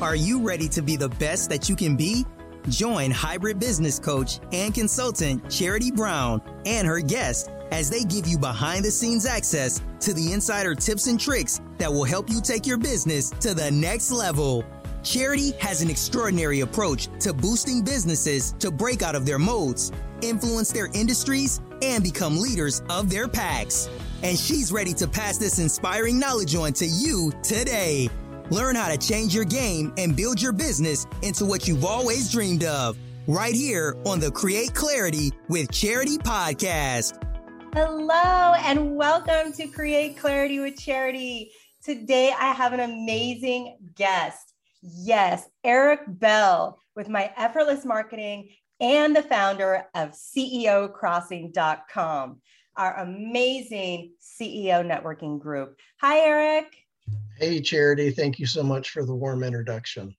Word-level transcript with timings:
Are 0.00 0.16
you 0.16 0.40
ready 0.40 0.66
to 0.68 0.80
be 0.80 0.96
the 0.96 1.10
best 1.10 1.50
that 1.50 1.68
you 1.68 1.76
can 1.76 1.94
be? 1.94 2.24
Join 2.70 3.10
hybrid 3.10 3.60
business 3.60 3.98
coach 3.98 4.40
and 4.50 4.72
consultant 4.72 5.50
Charity 5.50 5.90
Brown 5.90 6.40
and 6.64 6.86
her 6.86 7.00
guest 7.00 7.50
as 7.70 7.90
they 7.90 8.04
give 8.04 8.26
you 8.26 8.38
behind 8.38 8.82
the 8.82 8.90
scenes 8.90 9.26
access 9.26 9.82
to 10.00 10.14
the 10.14 10.32
insider 10.32 10.74
tips 10.74 11.06
and 11.06 11.20
tricks 11.20 11.60
that 11.76 11.92
will 11.92 12.04
help 12.04 12.30
you 12.30 12.40
take 12.40 12.66
your 12.66 12.78
business 12.78 13.28
to 13.40 13.52
the 13.52 13.70
next 13.70 14.10
level. 14.10 14.64
Charity 15.02 15.52
has 15.60 15.82
an 15.82 15.90
extraordinary 15.90 16.60
approach 16.60 17.08
to 17.20 17.34
boosting 17.34 17.82
businesses 17.82 18.52
to 18.52 18.70
break 18.70 19.02
out 19.02 19.14
of 19.14 19.26
their 19.26 19.38
modes, 19.38 19.92
influence 20.22 20.72
their 20.72 20.88
industries, 20.94 21.60
and 21.82 22.02
become 22.02 22.40
leaders 22.40 22.80
of 22.88 23.10
their 23.10 23.28
packs. 23.28 23.90
And 24.22 24.38
she's 24.38 24.72
ready 24.72 24.94
to 24.94 25.06
pass 25.06 25.36
this 25.36 25.58
inspiring 25.58 26.18
knowledge 26.18 26.54
on 26.54 26.72
to 26.74 26.86
you 26.86 27.32
today. 27.42 28.08
Learn 28.50 28.74
how 28.74 28.88
to 28.88 28.98
change 28.98 29.32
your 29.32 29.44
game 29.44 29.94
and 29.96 30.16
build 30.16 30.42
your 30.42 30.52
business 30.52 31.06
into 31.22 31.44
what 31.44 31.68
you've 31.68 31.84
always 31.84 32.32
dreamed 32.32 32.64
of. 32.64 32.98
Right 33.28 33.54
here 33.54 33.94
on 34.04 34.18
the 34.18 34.32
Create 34.32 34.74
Clarity 34.74 35.30
with 35.48 35.70
Charity 35.70 36.18
podcast. 36.18 37.22
Hello, 37.72 38.54
and 38.58 38.96
welcome 38.96 39.52
to 39.52 39.68
Create 39.68 40.18
Clarity 40.18 40.58
with 40.58 40.76
Charity. 40.76 41.52
Today, 41.84 42.34
I 42.36 42.52
have 42.52 42.72
an 42.72 42.80
amazing 42.80 43.76
guest. 43.94 44.52
Yes, 44.82 45.48
Eric 45.62 46.00
Bell 46.08 46.80
with 46.96 47.08
my 47.08 47.32
effortless 47.36 47.84
marketing 47.84 48.48
and 48.80 49.14
the 49.14 49.22
founder 49.22 49.86
of 49.94 50.10
CEOcrossing.com, 50.10 52.40
our 52.76 52.98
amazing 52.98 54.14
CEO 54.20 54.84
networking 54.84 55.38
group. 55.38 55.78
Hi, 56.00 56.18
Eric. 56.18 56.74
Hey, 57.40 57.62
Charity. 57.62 58.10
Thank 58.10 58.38
you 58.38 58.44
so 58.44 58.62
much 58.62 58.90
for 58.90 59.06
the 59.06 59.14
warm 59.14 59.42
introduction. 59.42 60.14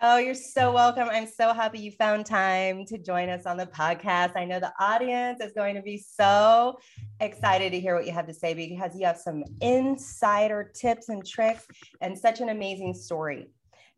Oh, 0.00 0.18
you're 0.18 0.34
so 0.34 0.70
welcome. 0.72 1.08
I'm 1.10 1.26
so 1.26 1.52
happy 1.52 1.80
you 1.80 1.90
found 1.90 2.26
time 2.26 2.86
to 2.86 2.96
join 2.96 3.28
us 3.28 3.44
on 3.44 3.56
the 3.56 3.66
podcast. 3.66 4.36
I 4.36 4.44
know 4.44 4.60
the 4.60 4.72
audience 4.78 5.40
is 5.40 5.50
going 5.50 5.74
to 5.74 5.82
be 5.82 5.98
so 5.98 6.78
excited 7.18 7.72
to 7.72 7.80
hear 7.80 7.96
what 7.96 8.06
you 8.06 8.12
have 8.12 8.28
to 8.28 8.32
say 8.32 8.54
because 8.54 8.96
you 8.96 9.04
have 9.04 9.16
some 9.16 9.42
insider 9.60 10.70
tips 10.72 11.08
and 11.08 11.26
tricks 11.26 11.66
and 12.02 12.16
such 12.16 12.40
an 12.40 12.50
amazing 12.50 12.94
story. 12.94 13.48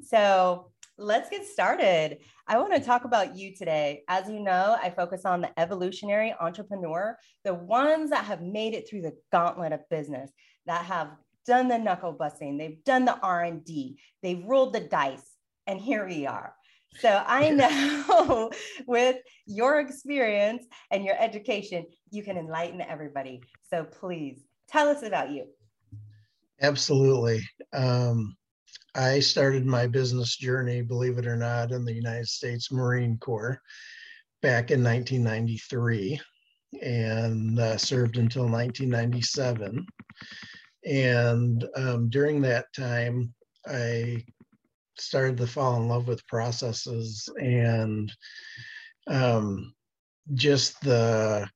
So, 0.03 0.71
let's 0.97 1.29
get 1.29 1.45
started. 1.45 2.21
I 2.47 2.57
want 2.57 2.73
to 2.73 2.81
talk 2.81 3.05
about 3.05 3.37
you 3.37 3.55
today. 3.55 4.03
As 4.09 4.31
you 4.31 4.41
know, 4.41 4.79
I 4.83 4.89
focus 4.89 5.27
on 5.27 5.43
the 5.43 5.61
evolutionary 5.61 6.35
entrepreneur, 6.41 7.19
the 7.45 7.53
ones 7.53 8.09
that 8.11 8.25
have 8.25 8.41
made 8.41 8.73
it 8.73 8.89
through 8.89 9.03
the 9.03 9.17
gauntlet 9.31 9.73
of 9.73 9.87
business, 9.91 10.31
that 10.65 10.87
have 10.87 11.11
done 11.47 11.69
the 11.69 11.79
knuckle 11.79 12.13
busting, 12.13 12.57
they've 12.57 12.83
done 12.85 13.05
the 13.05 13.19
R&D, 13.19 13.99
they've 14.23 14.45
rolled 14.45 14.73
the 14.73 14.81
dice, 14.81 15.37
and 15.67 15.81
here 15.81 16.07
we 16.07 16.27
are. 16.27 16.55
So 16.99 17.23
I 17.27 17.51
know 17.51 18.51
with 18.87 19.17
your 19.47 19.81
experience 19.81 20.65
and 20.91 21.05
your 21.05 21.17
education, 21.19 21.87
you 22.11 22.23
can 22.23 22.37
enlighten 22.37 22.81
everybody. 22.81 23.41
So 23.71 23.85
please 23.85 24.41
tell 24.69 24.89
us 24.89 25.03
about 25.03 25.31
you. 25.31 25.47
Absolutely. 26.61 27.43
Um, 27.73 28.37
I 28.95 29.21
started 29.21 29.65
my 29.65 29.87
business 29.87 30.37
journey, 30.37 30.83
believe 30.83 31.19
it 31.19 31.27
or 31.27 31.37
not, 31.37 31.73
in 31.73 31.85
the 31.85 31.95
United 31.95 32.29
States 32.29 32.71
Marine 32.71 33.17
Corps 33.19 33.61
back 34.43 34.71
in 34.71 34.85
1993 34.85 36.21
and 36.83 37.59
uh, 37.59 37.77
served 37.77 38.19
until 38.19 38.43
1997. 38.43 39.87
And 40.85 41.65
um, 41.77 42.09
during 42.09 42.41
that 42.43 42.67
time, 42.75 43.33
I 43.67 44.25
started 44.99 45.37
to 45.39 45.47
fall 45.47 45.77
in 45.77 45.89
love 45.89 46.09
with 46.09 46.27
processes 46.27 47.29
and 47.41 48.13
um, 49.07 49.75
just 50.35 50.81
the 50.83 51.49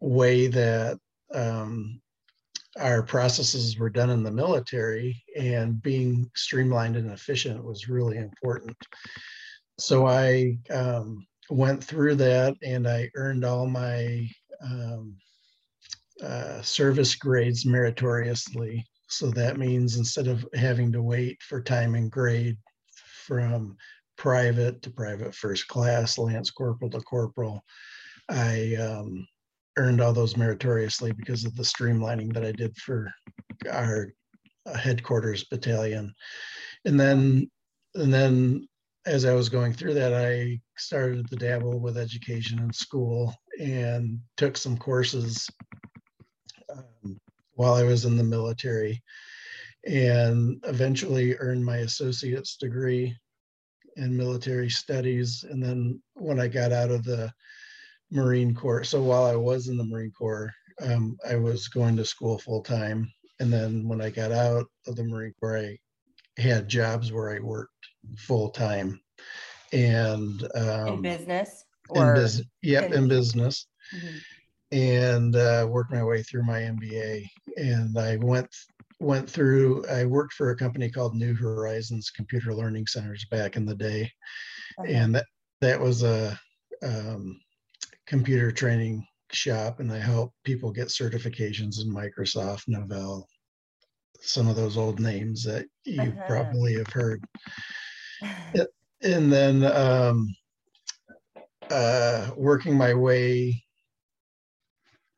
way 0.00 0.46
that 0.46 0.98
um, 1.34 2.00
our 2.78 3.02
processes 3.02 3.78
were 3.78 3.90
done 3.90 4.10
in 4.10 4.22
the 4.22 4.30
military 4.30 5.22
and 5.38 5.82
being 5.82 6.30
streamlined 6.34 6.96
and 6.96 7.10
efficient 7.10 7.62
was 7.62 7.88
really 7.88 8.18
important. 8.18 8.76
So 9.78 10.06
I 10.06 10.58
um, 10.70 11.26
went 11.48 11.82
through 11.82 12.16
that 12.16 12.54
and 12.62 12.86
I 12.86 13.10
earned 13.14 13.44
all 13.44 13.66
my 13.66 14.28
um, 14.62 15.16
uh, 16.22 16.62
service 16.62 17.14
grades 17.14 17.64
meritoriously. 17.64 18.84
So 19.08 19.30
that 19.30 19.58
means 19.58 19.96
instead 19.96 20.28
of 20.28 20.46
having 20.54 20.92
to 20.92 21.02
wait 21.02 21.42
for 21.42 21.60
time 21.60 21.94
and 21.94 22.10
grade 22.10 22.56
from 23.26 23.76
private 24.16 24.82
to 24.82 24.90
private 24.90 25.34
first 25.34 25.66
class, 25.68 26.18
lance 26.18 26.50
corporal 26.50 26.90
to 26.90 27.00
corporal, 27.00 27.64
I 28.28 28.76
um, 28.76 29.26
earned 29.78 30.00
all 30.00 30.12
those 30.12 30.36
meritoriously 30.36 31.12
because 31.12 31.44
of 31.44 31.56
the 31.56 31.62
streamlining 31.62 32.32
that 32.34 32.44
I 32.44 32.52
did 32.52 32.76
for 32.76 33.12
our 33.70 34.12
headquarters 34.76 35.44
battalion. 35.44 36.14
And 36.84 36.98
then, 36.98 37.50
and 37.94 38.12
then 38.12 38.68
as 39.06 39.24
I 39.24 39.32
was 39.32 39.48
going 39.48 39.72
through 39.72 39.94
that, 39.94 40.14
I 40.14 40.60
started 40.76 41.28
to 41.28 41.36
dabble 41.36 41.80
with 41.80 41.96
education 41.96 42.58
in 42.58 42.72
school 42.72 43.34
and 43.58 44.20
took 44.36 44.56
some 44.56 44.76
courses 44.76 45.48
um, 46.72 47.18
while 47.54 47.74
I 47.74 47.82
was 47.82 48.04
in 48.04 48.16
the 48.16 48.24
military 48.24 49.02
and 49.86 50.62
eventually 50.66 51.36
earned 51.38 51.64
my 51.64 51.78
associate's 51.78 52.56
degree 52.56 53.16
in 53.96 54.16
military 54.16 54.70
studies. 54.70 55.44
And 55.48 55.62
then 55.62 56.02
when 56.14 56.40
I 56.40 56.48
got 56.48 56.72
out 56.72 56.90
of 56.90 57.04
the 57.04 57.32
Marine 58.10 58.54
Corps, 58.54 58.84
so 58.84 59.02
while 59.02 59.24
I 59.24 59.36
was 59.36 59.68
in 59.68 59.76
the 59.76 59.84
Marine 59.84 60.12
Corps, 60.12 60.52
um, 60.82 61.18
I 61.28 61.36
was 61.36 61.68
going 61.68 61.96
to 61.96 62.04
school 62.04 62.38
full 62.38 62.62
time. 62.62 63.10
And 63.40 63.52
then 63.52 63.88
when 63.88 64.00
I 64.00 64.10
got 64.10 64.32
out 64.32 64.66
of 64.86 64.96
the 64.96 65.04
Marine 65.04 65.34
Corps, 65.40 65.58
I 65.58 65.78
had 66.40 66.68
jobs 66.68 67.12
where 67.12 67.34
I 67.34 67.40
worked 67.40 67.72
full 68.18 68.50
time 68.50 69.00
and 69.72 70.46
um, 70.54 70.88
in 70.88 71.02
business 71.02 71.64
or 71.90 72.14
in 72.14 72.22
business, 72.22 72.46
yep, 72.62 72.84
in, 72.84 73.04
in 73.04 73.08
business. 73.08 73.66
Mm-hmm 73.94 74.16
and 74.72 75.34
uh, 75.34 75.66
worked 75.68 75.92
my 75.92 76.04
way 76.04 76.22
through 76.22 76.44
my 76.44 76.60
MBA. 76.60 77.24
And 77.56 77.98
I 77.98 78.16
went 78.16 78.48
went 79.00 79.28
through. 79.28 79.86
I 79.86 80.04
worked 80.04 80.34
for 80.34 80.50
a 80.50 80.56
company 80.56 80.90
called 80.90 81.14
New 81.14 81.34
Horizons 81.34 82.10
Computer 82.10 82.54
Learning 82.54 82.86
Centers 82.86 83.24
back 83.30 83.56
in 83.56 83.64
the 83.64 83.74
day, 83.74 84.10
okay. 84.80 84.94
and 84.94 85.14
that 85.14 85.26
that 85.60 85.80
was 85.80 86.02
a 86.02 86.38
um, 86.82 87.40
computer 88.06 88.52
training 88.52 89.06
shop, 89.32 89.80
and 89.80 89.92
I 89.92 89.98
helped 89.98 90.34
people 90.44 90.72
get 90.72 90.88
certifications 90.88 91.82
in 91.82 91.92
Microsoft, 91.92 92.68
Novell, 92.68 93.24
some 94.20 94.48
of 94.48 94.56
those 94.56 94.76
old 94.76 95.00
names 95.00 95.44
that 95.44 95.66
you 95.84 96.00
uh-huh. 96.02 96.26
probably 96.26 96.74
have 96.74 96.88
heard. 96.88 97.24
and 99.02 99.32
then 99.32 99.64
um, 99.64 100.28
uh, 101.70 102.30
working 102.36 102.76
my 102.76 102.94
way 102.94 103.62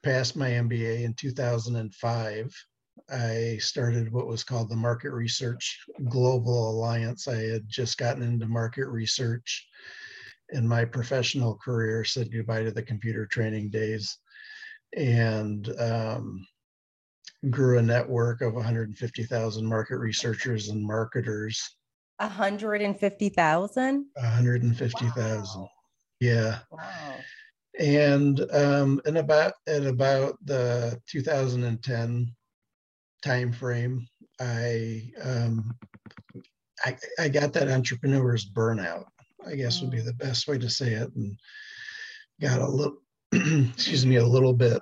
passed 0.03 0.37
my 0.37 0.51
MBA 0.51 1.05
in 1.05 1.15
2005, 1.15 2.55
I 3.11 3.59
started 3.61 4.13
what 4.13 4.27
was 4.27 4.45
called 4.45 4.69
the 4.69 4.77
Market 4.77 5.11
Research 5.13 5.81
Global 6.09 6.71
Alliance. 6.71 7.29
I 7.29 7.37
had 7.37 7.69
just 7.69 7.99
gotten 7.99 8.23
into 8.23 8.47
market 8.47 8.87
research 8.87 9.67
in 10.51 10.67
my 10.67 10.85
professional 10.85 11.57
career, 11.57 12.05
said 12.05 12.33
goodbye 12.33 12.63
to 12.65 12.71
the 12.71 12.83
computer 12.83 13.27
training 13.27 13.71
days, 13.71 14.19
and 14.97 15.73
um, 15.81 16.47
grew 17.51 17.79
a 17.79 17.83
network 17.83 18.41
of 18.41 18.55
150,000 18.55 19.67
market 19.67 19.97
researchers 19.97 20.69
and 20.69 20.85
marketers. 20.85 21.77
150,000? 22.19 24.07
150,000. 24.15 25.61
Wow. 25.61 25.69
Yeah. 26.21 26.59
Wow 26.71 27.17
and 27.79 28.41
um, 28.53 29.01
in 29.07 29.17
about 29.17 29.55
at 29.67 29.87
about 29.87 30.37
the 30.45 31.01
2010 31.09 32.35
time 33.23 33.53
frame, 33.53 34.07
I 34.41 35.11
um, 35.23 35.73
I, 36.85 36.97
I 37.19 37.29
got 37.29 37.53
that 37.55 37.69
entrepreneur's 37.69 38.51
burnout. 38.51 39.05
I 39.47 39.55
guess 39.55 39.81
would 39.81 39.91
be 39.91 39.99
mm. 39.99 40.05
the 40.05 40.15
best 40.15 40.47
way 40.47 40.59
to 40.59 40.71
say 40.71 40.93
it, 40.93 41.11
and 41.15 41.39
got 42.41 42.61
a 42.61 42.67
little 42.67 42.99
excuse 43.33 44.05
me 44.05 44.17
a 44.17 44.27
little 44.27 44.53
bit 44.53 44.81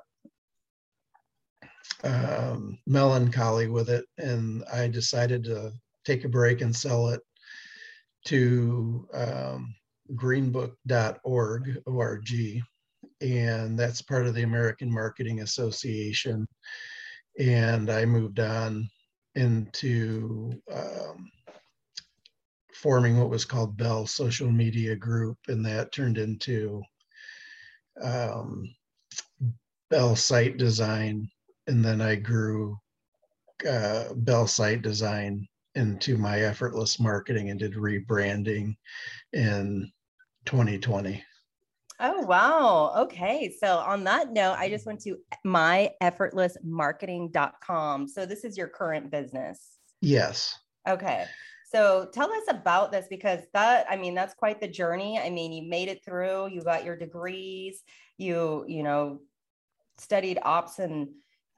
um, 2.02 2.78
melancholy 2.87 3.69
with 3.69 3.88
it, 3.88 4.04
and 4.19 4.64
I 4.72 4.88
decided 4.88 5.44
to 5.44 5.72
take 6.04 6.25
a 6.25 6.28
break 6.28 6.60
and 6.60 6.75
sell 6.75 7.08
it 7.10 7.20
to 8.26 9.08
um, 9.14 9.75
greenbook.org, 10.14 11.82
O-R-G, 11.87 12.62
and 13.20 13.78
that's 13.78 14.02
part 14.02 14.26
of 14.26 14.34
the 14.34 14.43
American 14.43 14.93
Marketing 14.93 15.40
Association. 15.40 16.46
And 17.38 17.90
I 17.90 18.05
moved 18.05 18.40
on 18.40 18.88
into 19.34 20.52
um, 20.72 21.31
forming 22.75 23.19
what 23.19 23.31
was 23.31 23.44
called 23.44 23.76
Bell 23.76 24.06
Social 24.06 24.50
Media 24.50 24.96
Group, 24.96 25.38
and 25.49 25.64
that 25.67 25.93
turned 25.93 26.19
into 26.19 26.82
um, 28.02 28.75
Bell 29.90 30.16
Site 30.16 30.56
Design, 30.56 31.28
and 31.66 31.84
then 31.84 32.00
I 32.00 32.16
grew 32.16 32.78
uh, 33.69 34.14
Bell 34.14 34.46
Site 34.46 34.82
Design 34.82 35.46
into 35.75 36.16
my 36.16 36.40
effortless 36.40 36.99
marketing 36.99 37.50
and 37.50 37.61
did 37.61 37.75
rebranding 37.75 38.75
in 39.32 39.90
2020. 40.46 41.23
Oh, 42.02 42.23
wow. 42.23 42.94
Okay. 43.02 43.55
So, 43.61 43.76
on 43.79 44.05
that 44.05 44.32
note, 44.32 44.56
I 44.58 44.70
just 44.70 44.87
mm-hmm. 44.87 44.91
went 44.91 45.02
to 45.02 45.19
myeffortlessmarketing.com. 45.47 48.08
So, 48.08 48.25
this 48.25 48.44
is 48.44 48.56
your 48.56 48.69
current 48.69 49.11
business. 49.11 49.73
Yes. 50.00 50.58
Okay. 50.88 51.26
So, 51.70 52.08
tell 52.12 52.32
us 52.32 52.44
about 52.49 52.91
this 52.91 53.06
because 53.11 53.41
that, 53.52 53.85
I 53.88 53.97
mean, 53.97 54.14
that's 54.14 54.35
quite 54.35 54.61
the 54.61 54.69
journey. 54.69 55.19
I 55.19 55.29
mean, 55.29 55.52
you 55.52 55.69
made 55.69 55.88
it 55.88 56.02
through, 56.05 56.49
you 56.49 56.62
got 56.62 56.85
your 56.85 56.97
degrees, 56.97 57.82
you, 58.17 58.64
you 58.67 58.82
know, 58.82 59.20
studied 59.99 60.38
ops 60.43 60.79
and 60.79 61.08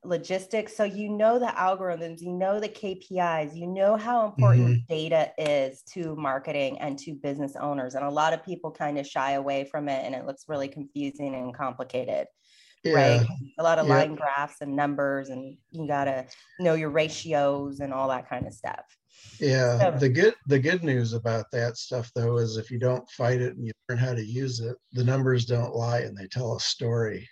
logistics. 0.04 0.76
So 0.76 0.84
you 0.84 1.08
know 1.08 1.38
the 1.38 1.46
algorithms, 1.46 2.20
you 2.20 2.32
know 2.32 2.60
the 2.60 2.68
KPIs, 2.68 3.54
you 3.54 3.66
know 3.66 3.96
how 3.96 4.26
important 4.26 4.68
mm-hmm. 4.68 4.94
data 4.94 5.32
is 5.38 5.82
to 5.94 6.16
marketing 6.16 6.78
and 6.78 6.98
to 7.00 7.14
business 7.14 7.54
owners. 7.56 7.94
And 7.94 8.04
a 8.04 8.10
lot 8.10 8.32
of 8.32 8.44
people 8.44 8.70
kind 8.70 8.98
of 8.98 9.06
shy 9.06 9.32
away 9.32 9.64
from 9.64 9.88
it 9.88 10.04
and 10.04 10.14
it 10.14 10.26
looks 10.26 10.44
really 10.48 10.68
confusing 10.68 11.34
and 11.34 11.54
complicated. 11.54 12.26
Yeah. 12.84 12.94
Right. 12.94 13.26
A 13.60 13.62
lot 13.62 13.78
of 13.78 13.86
yep. 13.86 13.96
line 13.96 14.14
graphs 14.16 14.56
and 14.60 14.74
numbers, 14.74 15.28
and 15.28 15.56
you 15.70 15.86
gotta 15.86 16.26
know 16.58 16.74
your 16.74 16.90
ratios 16.90 17.78
and 17.78 17.94
all 17.94 18.08
that 18.08 18.28
kind 18.28 18.44
of 18.44 18.52
stuff. 18.52 18.82
Yeah. 19.38 19.78
So, 19.78 19.98
the 20.00 20.08
good 20.08 20.34
the 20.48 20.58
good 20.58 20.82
news 20.82 21.12
about 21.12 21.46
that 21.52 21.76
stuff 21.76 22.10
though 22.16 22.38
is 22.38 22.56
if 22.56 22.72
you 22.72 22.80
don't 22.80 23.08
fight 23.10 23.40
it 23.40 23.54
and 23.54 23.64
you 23.64 23.70
learn 23.88 23.98
how 23.98 24.14
to 24.14 24.24
use 24.24 24.58
it, 24.58 24.76
the 24.94 25.04
numbers 25.04 25.44
don't 25.46 25.76
lie 25.76 26.00
and 26.00 26.18
they 26.18 26.26
tell 26.26 26.56
a 26.56 26.60
story. 26.60 27.28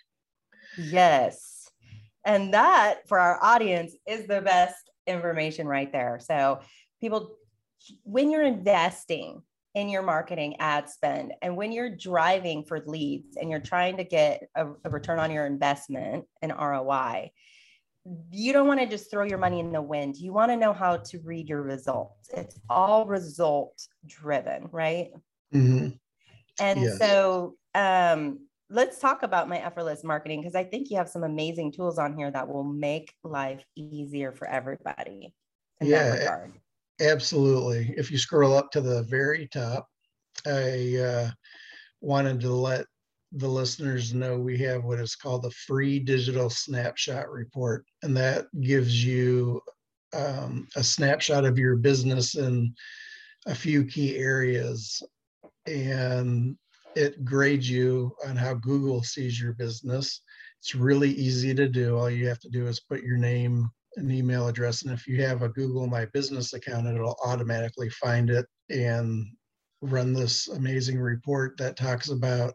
Yes 0.77 1.60
and 2.25 2.53
that 2.53 3.07
for 3.07 3.19
our 3.19 3.43
audience 3.43 3.95
is 4.07 4.27
the 4.27 4.41
best 4.41 4.89
information 5.07 5.67
right 5.67 5.91
there. 5.91 6.19
So 6.21 6.59
people, 6.99 7.35
when 8.03 8.29
you're 8.29 8.43
investing 8.43 9.41
in 9.73 9.89
your 9.89 10.01
marketing 10.01 10.55
ad 10.59 10.89
spend 10.89 11.33
and 11.41 11.55
when 11.55 11.71
you're 11.71 11.95
driving 11.95 12.63
for 12.63 12.83
leads 12.85 13.37
and 13.37 13.49
you're 13.49 13.59
trying 13.59 13.97
to 13.97 14.03
get 14.03 14.43
a, 14.55 14.67
a 14.83 14.89
return 14.89 15.17
on 15.17 15.31
your 15.31 15.45
investment 15.45 16.25
and 16.41 16.51
ROI, 16.51 17.31
you 18.31 18.51
don't 18.51 18.67
want 18.67 18.79
to 18.79 18.87
just 18.87 19.11
throw 19.11 19.23
your 19.23 19.37
money 19.37 19.59
in 19.59 19.71
the 19.71 19.81
wind. 19.81 20.17
You 20.17 20.33
want 20.33 20.51
to 20.51 20.57
know 20.57 20.73
how 20.73 20.97
to 20.97 21.19
read 21.19 21.47
your 21.47 21.61
results. 21.61 22.29
It's 22.35 22.59
all 22.69 23.05
result 23.05 23.87
driven, 24.07 24.67
right? 24.71 25.11
Mm-hmm. 25.53 25.89
And 26.59 26.81
yes. 26.81 26.97
so 26.97 27.55
um, 27.75 28.39
let's 28.71 28.99
talk 28.99 29.23
about 29.23 29.49
my 29.49 29.59
effortless 29.63 30.03
marketing 30.03 30.41
because 30.41 30.55
I 30.55 30.63
think 30.63 30.89
you 30.89 30.97
have 30.97 31.09
some 31.09 31.23
amazing 31.23 31.71
tools 31.71 31.99
on 31.99 32.15
here 32.15 32.31
that 32.31 32.47
will 32.47 32.63
make 32.63 33.13
life 33.23 33.63
easier 33.75 34.31
for 34.31 34.47
everybody. 34.47 35.33
yeah, 35.81 36.45
absolutely. 36.99 37.93
If 37.97 38.09
you 38.09 38.17
scroll 38.17 38.55
up 38.55 38.71
to 38.71 38.81
the 38.81 39.03
very 39.03 39.47
top, 39.47 39.87
I 40.45 40.97
uh, 40.97 41.31
wanted 41.99 42.39
to 42.41 42.49
let 42.49 42.85
the 43.33 43.47
listeners 43.47 44.13
know 44.13 44.37
we 44.37 44.57
have 44.59 44.83
what 44.83 44.99
is 44.99 45.15
called 45.15 45.43
the 45.43 45.51
free 45.51 45.99
digital 45.99 46.49
snapshot 46.49 47.29
report, 47.29 47.85
and 48.03 48.15
that 48.17 48.45
gives 48.61 49.03
you 49.03 49.61
um, 50.13 50.67
a 50.75 50.83
snapshot 50.83 51.45
of 51.45 51.57
your 51.57 51.75
business 51.75 52.35
in 52.35 52.73
a 53.45 53.55
few 53.55 53.85
key 53.85 54.17
areas. 54.17 55.01
And 55.65 56.57
it 56.95 57.23
grades 57.23 57.69
you 57.69 58.15
on 58.27 58.35
how 58.35 58.53
Google 58.53 59.03
sees 59.03 59.39
your 59.39 59.53
business. 59.53 60.21
It's 60.59 60.75
really 60.75 61.11
easy 61.11 61.53
to 61.55 61.67
do. 61.67 61.97
All 61.97 62.09
you 62.09 62.27
have 62.27 62.39
to 62.39 62.49
do 62.49 62.67
is 62.67 62.79
put 62.79 63.03
your 63.03 63.17
name 63.17 63.69
and 63.97 64.11
email 64.11 64.47
address. 64.47 64.83
And 64.83 64.93
if 64.93 65.07
you 65.07 65.21
have 65.23 65.41
a 65.41 65.49
Google 65.49 65.87
My 65.87 66.05
Business 66.05 66.53
account, 66.53 66.87
it'll 66.87 67.17
automatically 67.25 67.89
find 67.89 68.29
it 68.29 68.45
and 68.69 69.25
run 69.81 70.13
this 70.13 70.47
amazing 70.47 70.99
report 70.99 71.57
that 71.57 71.77
talks 71.77 72.09
about 72.09 72.53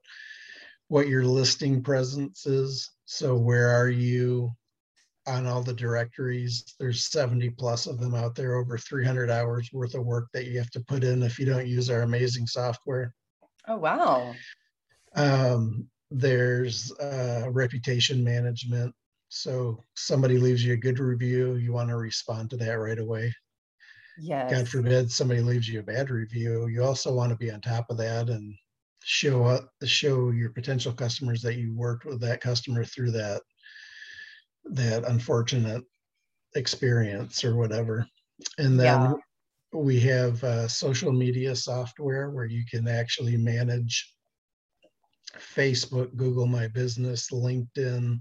what 0.89 1.09
your 1.09 1.25
listing 1.25 1.83
presence 1.83 2.47
is. 2.47 2.91
So, 3.07 3.37
where 3.37 3.69
are 3.69 3.89
you 3.89 4.51
on 5.27 5.47
all 5.47 5.63
the 5.63 5.75
directories? 5.75 6.75
There's 6.79 7.11
70 7.11 7.51
plus 7.51 7.87
of 7.87 7.99
them 7.99 8.15
out 8.15 8.35
there, 8.35 8.55
over 8.55 8.79
300 8.79 9.31
hours 9.31 9.71
worth 9.73 9.95
of 9.95 10.05
work 10.05 10.29
that 10.33 10.47
you 10.47 10.59
have 10.59 10.71
to 10.71 10.81
put 10.81 11.03
in 11.03 11.23
if 11.23 11.39
you 11.39 11.47
don't 11.47 11.67
use 11.67 11.91
our 11.91 12.03
amazing 12.03 12.47
software. 12.47 13.13
Oh, 13.69 13.77
wow. 13.77 14.35
Um, 15.15 15.89
there's 16.11 16.93
uh, 17.01 17.49
reputation 17.51 18.23
management. 18.23 18.95
So 19.29 19.83
somebody 19.95 20.39
leaves 20.39 20.65
you 20.65 20.75
a 20.75 20.79
good 20.79 20.99
review, 20.99 21.57
you 21.57 21.73
want 21.73 21.89
to 21.89 21.97
respond 21.97 22.51
to 22.51 22.57
that 22.59 22.79
right 22.79 22.99
away. 22.99 23.35
Yes. 24.19 24.51
God 24.51 24.69
forbid 24.69 25.11
somebody 25.11 25.41
leaves 25.41 25.69
you 25.69 25.81
a 25.81 25.83
bad 25.83 26.11
review. 26.11 26.69
You 26.69 26.85
also 26.85 27.13
want 27.13 27.31
to 27.31 27.37
be 27.37 27.51
on 27.51 27.61
top 27.61 27.91
of 27.91 27.99
that 27.99 28.29
and 28.29 28.55
show 29.03 29.45
up 29.45 29.69
show 29.85 30.31
your 30.31 30.51
potential 30.51 30.93
customers 30.93 31.41
that 31.43 31.55
you 31.55 31.73
worked 31.77 32.05
with 32.05 32.21
that 32.21 32.41
customer 32.41 32.85
through 32.85 33.13
that 33.13 33.41
that 34.65 35.05
unfortunate 35.05 35.85
experience 36.55 37.45
or 37.45 37.57
whatever. 37.57 38.07
And 38.59 38.81
then 38.81 39.03
yeah 39.03 39.13
we 39.73 40.01
have 40.01 40.43
uh, 40.45 40.69
social 40.69 41.13
media 41.13 41.55
software 41.55 42.31
where 42.31 42.47
you 42.47 42.65
can 42.71 42.89
actually 42.89 43.37
manage 43.37 44.13
Facebook, 45.37 46.15
Google 46.17 46.47
My 46.47 46.69
Business, 46.69 47.31
LinkedIn, 47.31 48.21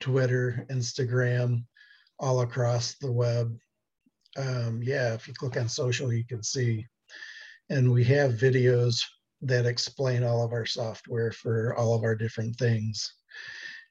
Twitter, 0.00 0.66
Instagram, 0.70 1.64
all 2.18 2.40
across 2.40 2.94
the 2.94 3.10
web. 3.10 3.56
Um, 4.36 4.80
yeah, 4.82 5.14
if 5.14 5.28
you 5.28 5.34
click 5.34 5.56
on 5.56 5.68
social, 5.68 6.12
you 6.12 6.24
can 6.24 6.42
see. 6.42 6.86
And 7.70 7.92
we 7.92 8.04
have 8.04 8.32
videos 8.32 9.02
that 9.42 9.66
explain 9.66 10.24
all 10.24 10.44
of 10.44 10.52
our 10.52 10.66
software 10.66 11.32
for 11.32 11.74
all 11.76 11.94
of 11.94 12.02
our 12.04 12.14
different 12.14 12.56
things. 12.56 13.14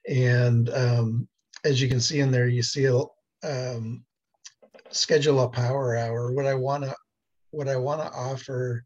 And 0.08 0.70
um, 0.70 1.28
as 1.64 1.80
you 1.80 1.88
can 1.88 2.00
see 2.00 2.20
in 2.20 2.30
there, 2.30 2.48
you 2.48 2.62
see 2.62 2.88
um, 2.88 4.04
schedule 4.92 5.40
a 5.40 5.48
power 5.48 5.96
hour. 5.96 6.32
What 6.32 6.46
I 6.46 6.54
want 6.54 6.84
to 6.84 6.94
what 7.50 7.68
I 7.68 7.76
want 7.76 8.00
to 8.00 8.10
offer 8.12 8.84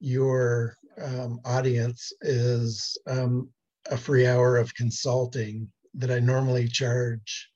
your 0.00 0.74
um, 1.02 1.40
audience 1.44 2.12
is 2.22 2.96
um, 3.06 3.50
a 3.90 3.96
free 3.96 4.26
hour 4.26 4.56
of 4.56 4.74
consulting 4.74 5.70
that 5.94 6.10
I 6.10 6.18
normally 6.18 6.68
charge 6.68 7.48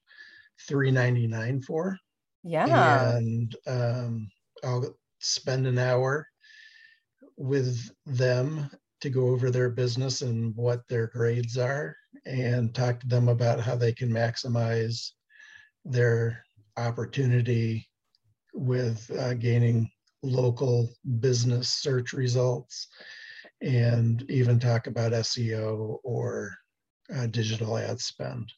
three 0.68 0.90
ninety 0.90 1.26
nine 1.26 1.62
for. 1.62 1.98
Yeah, 2.44 3.16
and 3.16 3.56
um, 3.66 4.30
I'll 4.64 4.96
spend 5.20 5.66
an 5.66 5.78
hour 5.78 6.26
with 7.36 7.90
them 8.06 8.70
to 9.00 9.10
go 9.10 9.28
over 9.28 9.50
their 9.50 9.70
business 9.70 10.22
and 10.22 10.54
what 10.56 10.86
their 10.88 11.08
grades 11.08 11.58
are 11.58 11.96
and 12.24 12.74
talk 12.74 13.00
to 13.00 13.08
them 13.08 13.28
about 13.28 13.60
how 13.60 13.74
they 13.74 13.92
can 13.92 14.08
maximize 14.08 15.10
their 15.84 16.44
opportunity 16.76 17.88
with 18.54 19.10
uh, 19.18 19.34
gaining 19.34 19.90
local 20.22 20.88
business 21.20 21.68
search 21.68 22.12
results 22.12 22.88
and 23.60 24.24
even 24.30 24.58
talk 24.58 24.86
about 24.86 25.12
SEO 25.12 25.98
or 26.04 26.54
uh, 27.14 27.26
digital 27.26 27.76
ad 27.78 28.00
spend. 28.00 28.50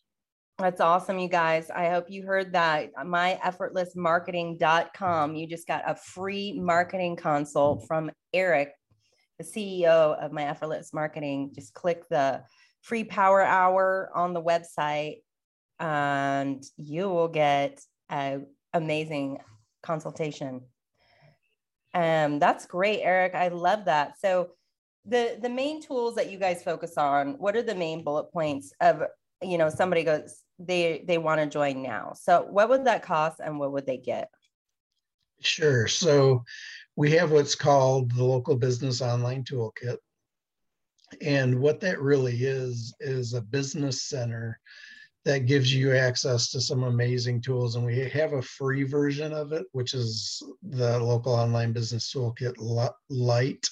That's 0.59 0.81
awesome, 0.81 1.19
you 1.19 1.29
guys. 1.29 1.69
I 1.69 1.91
hope 1.91 2.09
you 2.09 2.25
heard 2.25 2.53
that. 2.53 2.95
MyEffortlessMarketing.com. 2.95 5.35
You 5.35 5.49
just 5.49 5.67
got 5.67 5.83
a 5.85 5.97
free 5.97 6.61
marketing 6.61 7.17
consult 7.17 7.89
from 7.89 8.13
Eric, 8.33 8.73
the 9.39 9.45
CEO 9.45 10.17
of 10.17 10.31
My 10.31 10.45
Effortless 10.45 10.95
Marketing. 10.95 11.51
Just 11.53 11.75
click 11.75 12.09
the 12.09 12.45
free 12.83 13.03
power 13.03 13.43
hour 13.43 14.13
on 14.15 14.33
the 14.33 14.43
website 14.43 15.23
and 15.81 16.63
you 16.77 17.09
will 17.09 17.29
get 17.29 17.81
an 18.09 18.47
amazing 18.73 19.39
consultation. 19.83 20.63
Um, 21.95 22.39
that's 22.39 22.67
great, 22.67 23.01
Eric. 23.03 23.35
I 23.35 23.49
love 23.49 23.85
that. 23.85 24.19
So 24.19 24.51
the 25.07 25.39
the 25.41 25.49
main 25.49 25.83
tools 25.83 26.15
that 26.17 26.31
you 26.31 26.39
guys 26.39 26.63
focus 26.63 26.97
on, 26.97 27.35
what 27.35 27.57
are 27.57 27.63
the 27.63 27.75
main 27.75 28.03
bullet 28.03 28.33
points 28.33 28.73
of 28.81 29.03
you 29.43 29.59
know 29.59 29.69
somebody 29.69 30.03
goes 30.03 30.43
they 30.59 31.05
they 31.07 31.19
want 31.19 31.41
to 31.41 31.47
join 31.47 31.83
now. 31.83 32.15
So 32.21 32.47
what 32.51 32.69
would 32.69 32.87
that 32.87 33.03
cost 33.03 33.41
and 33.41 33.59
what 33.59 33.73
would 33.73 33.87
they 33.87 33.99
get? 33.99 34.31
Sure. 35.41 35.87
So 35.89 36.45
we 36.97 37.11
have 37.13 37.33
what's 37.33 37.55
called 37.55 38.13
the 38.13 38.25
local 38.25 38.57
business 38.57 39.03
online 39.03 39.45
toolkit. 39.45 39.99
And 41.21 41.61
what 41.61 41.81
that 41.81 42.01
really 42.01 42.37
is 42.45 42.95
is 43.01 43.35
a 43.35 43.41
business 43.41 44.03
center 44.03 44.59
that 45.25 45.47
gives 45.47 45.73
you 45.73 45.95
access 45.95 46.51
to 46.51 46.61
some 46.61 46.83
amazing 46.83 47.41
tools. 47.41 47.77
And 47.77 47.85
we 47.85 47.99
have 48.11 48.35
a 48.35 48.43
free 48.43 48.83
version 48.83 49.33
of 49.33 49.53
it, 49.53 49.65
which 49.73 49.95
is 49.95 50.43
the 50.63 50.99
local 50.99 51.33
online 51.33 51.73
business 51.73 52.13
toolkit 52.13 52.55
light, 53.09 53.67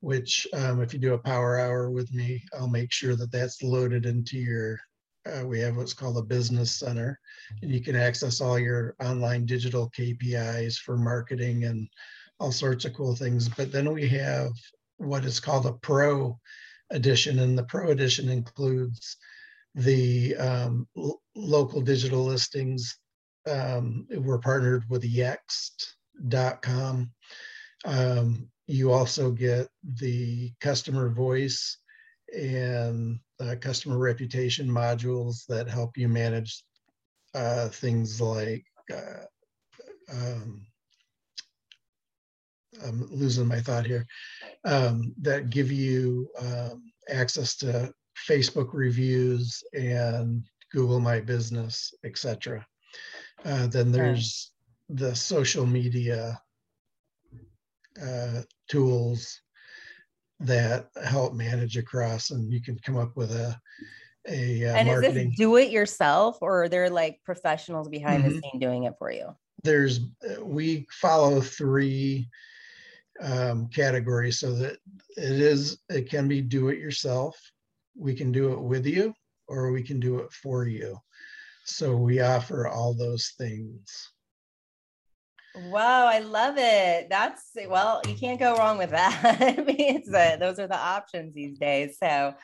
which 0.00 0.46
um, 0.52 0.82
if 0.82 0.92
you 0.92 0.98
do 0.98 1.14
a 1.14 1.18
power 1.18 1.58
hour 1.58 1.90
with 1.90 2.12
me, 2.12 2.42
I'll 2.58 2.68
make 2.68 2.92
sure 2.92 3.16
that 3.16 3.32
that's 3.32 3.62
loaded 3.62 4.04
into 4.04 4.38
your, 4.38 4.78
uh, 5.24 5.46
we 5.46 5.60
have 5.60 5.76
what's 5.76 5.94
called 5.94 6.18
a 6.18 6.22
business 6.22 6.78
center 6.78 7.18
and 7.62 7.70
you 7.70 7.80
can 7.80 7.96
access 7.96 8.42
all 8.42 8.58
your 8.58 8.94
online 9.00 9.46
digital 9.46 9.90
KPIs 9.98 10.76
for 10.76 10.98
marketing 10.98 11.64
and 11.64 11.88
all 12.38 12.52
sorts 12.52 12.84
of 12.84 12.92
cool 12.92 13.16
things. 13.16 13.48
But 13.48 13.72
then 13.72 13.90
we 13.92 14.08
have 14.08 14.50
what 14.98 15.24
is 15.24 15.40
called 15.40 15.64
a 15.64 15.72
pro 15.72 16.38
edition 16.90 17.38
and 17.38 17.56
the 17.56 17.64
pro 17.64 17.90
edition 17.90 18.28
includes 18.28 19.16
the 19.76 20.34
um, 20.36 20.88
local 21.34 21.80
digital 21.80 22.24
listings. 22.24 22.98
Um, 23.48 24.06
we're 24.10 24.38
partnered 24.38 24.84
with 24.88 25.02
yext.com. 25.02 27.10
Um, 27.84 28.48
you 28.66 28.92
also 28.92 29.30
get 29.30 29.68
the 30.00 30.52
customer 30.60 31.10
voice 31.10 31.78
and 32.36 33.20
uh, 33.38 33.54
customer 33.60 33.98
reputation 33.98 34.66
modules 34.66 35.46
that 35.48 35.68
help 35.68 35.96
you 35.96 36.08
manage 36.08 36.64
uh, 37.34 37.68
things 37.68 38.20
like 38.20 38.64
uh, 38.92 39.26
um, 40.12 40.66
I'm 42.84 43.08
losing 43.10 43.46
my 43.46 43.60
thought 43.60 43.86
here, 43.86 44.06
um, 44.64 45.14
that 45.22 45.50
give 45.50 45.72
you 45.72 46.28
um, 46.38 46.92
access 47.08 47.56
to 47.58 47.92
Facebook 48.28 48.70
reviews 48.72 49.62
and 49.74 50.44
Google 50.72 51.00
My 51.00 51.20
Business, 51.20 51.92
etc. 52.04 52.66
Uh, 53.44 53.66
then 53.66 53.92
there's 53.92 54.52
the 54.88 55.14
social 55.14 55.66
media 55.66 56.40
uh, 58.02 58.42
tools 58.68 59.40
that 60.40 60.88
help 61.04 61.34
manage 61.34 61.76
across, 61.76 62.30
and 62.30 62.52
you 62.52 62.60
can 62.60 62.78
come 62.78 62.96
up 62.96 63.16
with 63.16 63.32
a 63.32 63.58
a 64.28 64.64
uh, 64.64 64.74
and 64.74 64.88
marketing. 64.88 65.16
is 65.16 65.24
this 65.28 65.36
do 65.36 65.56
it 65.56 65.70
yourself, 65.70 66.38
or 66.40 66.64
are 66.64 66.68
there 66.68 66.90
like 66.90 67.20
professionals 67.24 67.88
behind 67.88 68.24
mm-hmm. 68.24 68.34
the 68.34 68.40
scene 68.40 68.60
doing 68.60 68.84
it 68.84 68.94
for 68.98 69.10
you? 69.10 69.34
There's 69.62 70.00
uh, 70.28 70.44
we 70.44 70.86
follow 70.90 71.40
three 71.40 72.28
um, 73.20 73.68
categories 73.68 74.38
so 74.40 74.52
that 74.54 74.78
it 75.16 75.40
is 75.40 75.78
it 75.88 76.10
can 76.10 76.28
be 76.28 76.40
do 76.40 76.68
it 76.68 76.78
yourself 76.78 77.38
we 77.98 78.14
can 78.14 78.32
do 78.32 78.52
it 78.52 78.60
with 78.60 78.86
you 78.86 79.14
or 79.48 79.72
we 79.72 79.82
can 79.82 80.00
do 80.00 80.18
it 80.18 80.32
for 80.32 80.66
you. 80.66 80.98
So 81.64 81.96
we 81.96 82.20
offer 82.20 82.68
all 82.68 82.94
those 82.94 83.32
things. 83.38 84.12
Wow, 85.70 86.06
I 86.06 86.18
love 86.18 86.56
it. 86.58 87.08
That's 87.08 87.50
well, 87.68 88.02
you 88.06 88.14
can't 88.14 88.38
go 88.38 88.56
wrong 88.56 88.76
with 88.78 88.90
that. 88.90 89.40
I 89.58 89.62
mean, 89.62 90.02
a, 90.14 90.36
those 90.38 90.58
are 90.58 90.66
the 90.66 90.76
options 90.76 91.34
these 91.34 91.58
days. 91.58 91.96
So, 91.98 92.34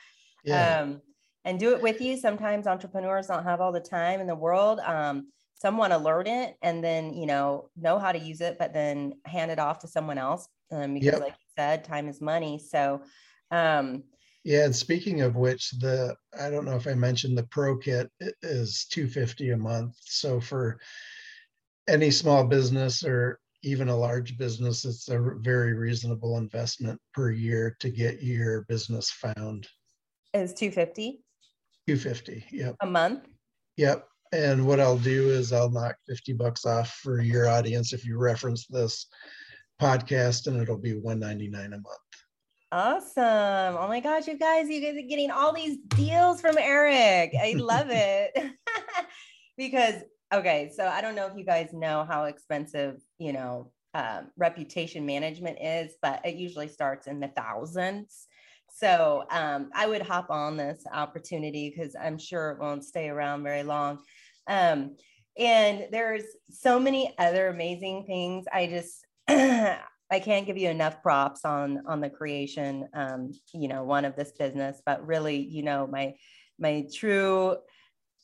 yeah. 0.44 0.80
um, 0.80 1.02
and 1.44 1.58
do 1.58 1.72
it 1.72 1.82
with 1.82 2.00
you. 2.00 2.16
Sometimes 2.16 2.66
entrepreneurs 2.66 3.26
don't 3.26 3.44
have 3.44 3.60
all 3.60 3.72
the 3.72 3.80
time 3.80 4.20
in 4.20 4.26
the 4.26 4.34
world. 4.34 4.80
Um, 4.80 5.28
some 5.54 5.76
want 5.76 5.92
to 5.92 5.98
learn 5.98 6.26
it 6.26 6.56
and 6.62 6.82
then 6.82 7.14
you 7.14 7.26
know 7.26 7.70
know 7.76 7.98
how 7.98 8.12
to 8.12 8.18
use 8.18 8.40
it, 8.40 8.56
but 8.58 8.72
then 8.72 9.14
hand 9.26 9.50
it 9.50 9.58
off 9.58 9.80
to 9.80 9.88
someone 9.88 10.18
else. 10.18 10.48
Um, 10.70 10.94
because, 10.94 11.12
yep. 11.12 11.20
like 11.20 11.32
you 11.32 11.52
said, 11.56 11.84
time 11.84 12.08
is 12.08 12.20
money. 12.20 12.58
So, 12.58 13.02
um, 13.50 14.04
yeah, 14.44 14.64
and 14.64 14.74
speaking 14.74 15.20
of 15.20 15.36
which, 15.36 15.70
the 15.72 16.16
I 16.38 16.50
don't 16.50 16.64
know 16.64 16.76
if 16.76 16.86
I 16.86 16.94
mentioned 16.94 17.38
the 17.38 17.44
Pro 17.44 17.76
Kit 17.76 18.10
is 18.42 18.86
250 18.90 19.50
a 19.50 19.56
month. 19.56 19.94
So 20.00 20.40
for 20.40 20.80
any 21.88 22.10
small 22.10 22.44
business 22.44 23.04
or 23.04 23.38
even 23.62 23.88
a 23.88 23.96
large 23.96 24.36
business, 24.38 24.84
it's 24.84 25.08
a 25.08 25.20
very 25.40 25.74
reasonable 25.74 26.38
investment 26.38 27.00
per 27.14 27.30
year 27.30 27.76
to 27.80 27.90
get 27.90 28.22
your 28.22 28.62
business 28.62 29.10
found. 29.10 29.68
Is 30.34 30.52
250? 30.54 31.22
250, 31.86 32.44
yep. 32.50 32.74
A 32.80 32.86
month? 32.86 33.28
Yep. 33.76 34.08
And 34.32 34.66
what 34.66 34.80
I'll 34.80 34.98
do 34.98 35.30
is 35.30 35.52
I'll 35.52 35.70
knock 35.70 35.96
50 36.08 36.32
bucks 36.32 36.64
off 36.64 36.90
for 37.02 37.20
your 37.20 37.48
audience 37.48 37.92
if 37.92 38.04
you 38.04 38.18
reference 38.18 38.66
this 38.66 39.06
podcast 39.80 40.46
and 40.46 40.60
it'll 40.60 40.78
be 40.78 40.94
199 40.94 41.66
a 41.66 41.68
month. 41.70 42.11
Awesome. 42.72 43.76
Oh 43.76 43.86
my 43.86 44.00
gosh, 44.00 44.26
you 44.26 44.38
guys, 44.38 44.66
you 44.70 44.80
guys 44.80 44.96
are 44.96 45.06
getting 45.06 45.30
all 45.30 45.52
these 45.52 45.76
deals 45.88 46.40
from 46.40 46.56
Eric. 46.56 47.34
I 47.38 47.52
love 47.58 47.88
it. 47.90 48.32
because, 49.58 49.96
okay, 50.32 50.72
so 50.74 50.86
I 50.86 51.02
don't 51.02 51.14
know 51.14 51.26
if 51.26 51.36
you 51.36 51.44
guys 51.44 51.68
know 51.74 52.06
how 52.08 52.24
expensive, 52.24 52.96
you 53.18 53.34
know, 53.34 53.72
um, 53.92 54.28
reputation 54.38 55.04
management 55.04 55.58
is, 55.60 55.92
but 56.00 56.24
it 56.24 56.36
usually 56.36 56.66
starts 56.66 57.08
in 57.08 57.20
the 57.20 57.28
thousands. 57.28 58.26
So 58.74 59.24
um, 59.30 59.68
I 59.74 59.86
would 59.86 60.00
hop 60.00 60.30
on 60.30 60.56
this 60.56 60.82
opportunity 60.90 61.68
because 61.76 61.94
I'm 61.94 62.16
sure 62.16 62.52
it 62.52 62.58
won't 62.58 62.86
stay 62.86 63.10
around 63.10 63.42
very 63.42 63.64
long. 63.64 63.98
Um, 64.46 64.96
and 65.38 65.88
there's 65.92 66.24
so 66.48 66.80
many 66.80 67.12
other 67.18 67.48
amazing 67.48 68.06
things. 68.06 68.46
I 68.50 68.66
just, 68.66 69.04
I 70.12 70.20
can't 70.20 70.46
give 70.46 70.58
you 70.58 70.68
enough 70.68 71.02
props 71.02 71.42
on 71.46 71.82
on 71.86 72.02
the 72.02 72.10
creation, 72.10 72.86
um, 72.92 73.32
you 73.54 73.66
know, 73.66 73.82
one 73.82 74.04
of 74.04 74.14
this 74.14 74.32
business, 74.38 74.82
but 74.84 75.04
really, 75.06 75.38
you 75.38 75.62
know, 75.62 75.88
my 75.90 76.14
my 76.58 76.86
true 76.94 77.56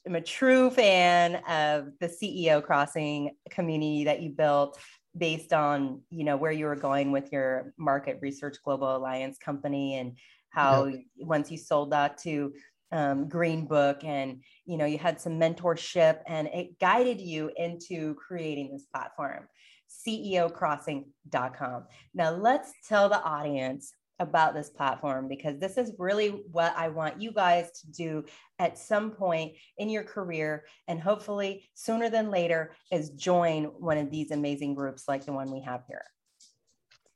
I'm 0.07 0.15
a 0.15 0.21
true 0.21 0.71
fan 0.71 1.37
of 1.49 1.89
the 1.99 2.07
CEO 2.07 2.63
crossing 2.63 3.31
community 3.51 4.05
that 4.05 4.21
you 4.21 4.31
built 4.31 4.79
based 5.17 5.55
on 5.55 6.03
you 6.11 6.25
know 6.25 6.37
where 6.37 6.53
you 6.53 6.67
were 6.67 6.77
going 6.77 7.11
with 7.11 7.33
your 7.33 7.73
market 7.79 8.19
research 8.21 8.57
global 8.63 8.95
alliance 8.95 9.39
company 9.39 9.97
and 9.97 10.19
how 10.51 10.85
yep. 10.85 11.01
once 11.17 11.51
you 11.51 11.57
sold 11.57 11.93
that 11.93 12.19
to 12.19 12.53
um, 12.93 13.29
green 13.29 13.67
book 13.67 14.05
and 14.05 14.43
you 14.67 14.77
know 14.77 14.85
you 14.85 14.99
had 14.99 15.21
some 15.21 15.41
mentorship 15.41 16.21
and 16.27 16.49
it 16.49 16.79
guided 16.79 17.19
you 17.21 17.51
into 17.57 18.15
creating 18.15 18.71
this 18.73 18.87
platform 18.95 19.49
ceocrossing.com. 19.89 21.85
Now, 22.15 22.31
let's 22.31 22.73
tell 22.89 23.09
the 23.09 23.23
audience 23.23 23.93
about 24.21 24.55
this 24.55 24.69
platform 24.69 25.29
because 25.29 25.59
this 25.59 25.79
is 25.79 25.93
really 25.99 26.43
what 26.51 26.75
I 26.77 26.89
want 26.89 27.21
you 27.21 27.33
guys 27.33 27.71
to 27.81 27.91
do 27.91 28.25
at 28.59 28.77
some 28.77 29.13
point 29.13 29.53
in 29.79 29.89
your 29.89 30.03
career 30.03 30.65
and 30.89 31.01
hopefully 31.01 31.69
sooner 31.75 32.11
than 32.11 32.31
later 32.31 32.73
is 32.91 33.11
join 33.11 33.65
one 33.65 33.97
of 33.97 34.11
these 34.11 34.33
amazing 34.33 34.75
groups 34.75 35.05
like 35.07 35.25
the 35.25 35.33
one 35.33 35.53
we 35.53 35.61
have 35.61 35.83
here. 35.87 36.05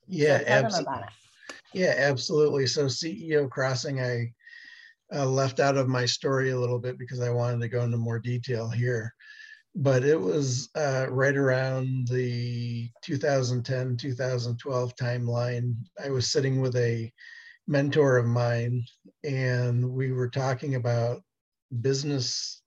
Yeah, 0.07 0.39
so 0.39 0.45
absolutely. 0.47 1.03
Yeah, 1.75 1.95
absolutely. 1.97 2.67
So 2.67 2.87
CEO 2.87 3.51
Crossing, 3.51 4.01
I 4.01 4.33
uh, 5.15 5.27
left 5.27 5.59
out 5.59 5.77
of 5.77 5.89
my 5.89 6.07
story 6.07 6.51
a 6.51 6.59
little 6.59 6.79
bit 6.79 6.99
because 6.99 7.21
I 7.21 7.31
wanted 7.31 7.61
to 7.63 7.69
go 7.69 7.83
into 7.83 7.97
more 7.97 8.19
detail 8.19 8.69
here 8.69 9.15
but 9.75 10.05
it 10.05 10.21
was 10.21 10.69
uh, 10.75 11.07
right 11.09 11.37
around 11.37 12.09
the 12.09 12.91
2010 13.03 13.97
2012 13.97 14.97
timeline. 14.97 15.75
I 16.03 16.11
was 16.11 16.31
sitting 16.31 16.61
with 16.61 16.77
a 16.77 17.11
mentor 17.67 18.19
of 18.19 18.27
mine 18.27 18.85
and 19.25 19.91
we 19.91 20.13
were 20.13 20.29
talking 20.29 20.75
about 20.75 21.23
business 21.81 22.63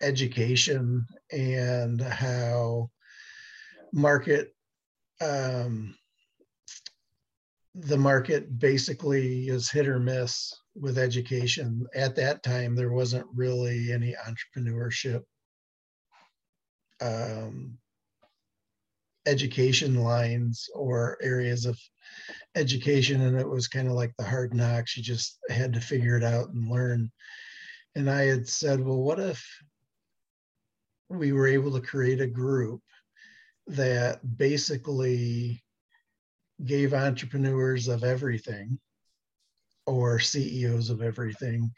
education 0.00 1.04
and 1.32 2.00
how 2.00 2.90
market 3.92 4.54
um, 5.20 5.94
the 7.74 7.96
market 7.96 8.58
basically 8.58 9.48
is 9.48 9.70
hit 9.70 9.88
or 9.88 9.98
miss 9.98 10.52
with 10.74 10.98
education. 10.98 11.86
At 11.94 12.14
that 12.16 12.42
time 12.42 12.76
there 12.76 12.92
wasn't 12.92 13.26
really 13.34 13.92
any 13.92 14.14
entrepreneurship 14.28 15.22
um, 17.02 17.78
education 19.26 19.96
lines 19.96 20.68
or 20.74 21.18
areas 21.22 21.66
of 21.66 21.78
education 22.56 23.22
and 23.22 23.38
it 23.38 23.48
was 23.48 23.68
kind 23.68 23.88
of 23.88 23.94
like 23.94 24.12
the 24.18 24.24
hard 24.24 24.54
knocks. 24.54 24.96
You 24.96 25.02
just 25.02 25.38
had 25.48 25.72
to 25.74 25.80
figure 25.80 26.16
it 26.16 26.24
out 26.24 26.48
and 26.50 26.70
learn. 26.70 27.10
And 27.94 28.10
i 28.10 28.22
had 28.22 28.48
said 28.48 28.80
well 28.80 29.02
what 29.02 29.20
if 29.20 29.44
we 31.10 31.32
were 31.32 31.46
able 31.46 31.72
to 31.72 31.80
create 31.80 32.20
a 32.20 32.26
group 32.26 32.80
that 33.66 34.20
basically 34.38 35.62
gave 36.64 36.94
entrepreneurs 36.94 37.88
of 37.88 38.02
everything 38.02 38.78
or 39.86 40.18
ceos 40.18 40.90
of 40.90 41.02
everything 41.02 41.70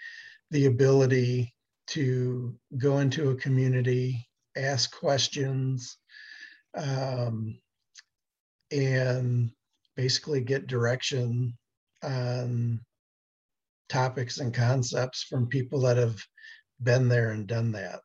the 0.51 0.67
ability 0.67 1.53
to 1.87 2.55
go 2.79 2.99
into 2.99 3.31
a 3.31 3.37
community 3.37 4.29
ask 4.57 4.97
questions, 4.99 5.99
um, 6.77 7.59
and 8.71 9.51
basically 9.97 10.41
get 10.41 10.67
direction 10.67 11.57
on 12.03 12.81
topics 13.89 14.39
and 14.39 14.53
concepts 14.53 15.23
from 15.23 15.47
people 15.47 15.81
that 15.81 15.97
have 15.97 16.21
been 16.83 17.09
there 17.09 17.31
and 17.31 17.47
done 17.47 17.73
that. 17.73 18.01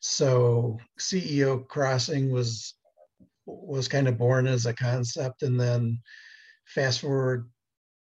So 0.00 0.78
CEO 0.98 1.66
Crossing 1.66 2.30
was 2.32 2.74
was 3.46 3.88
kind 3.88 4.08
of 4.08 4.18
born 4.18 4.46
as 4.46 4.66
a 4.66 4.74
concept, 4.74 5.42
and 5.42 5.58
then 5.58 6.00
fast 6.66 7.00
forward 7.00 7.48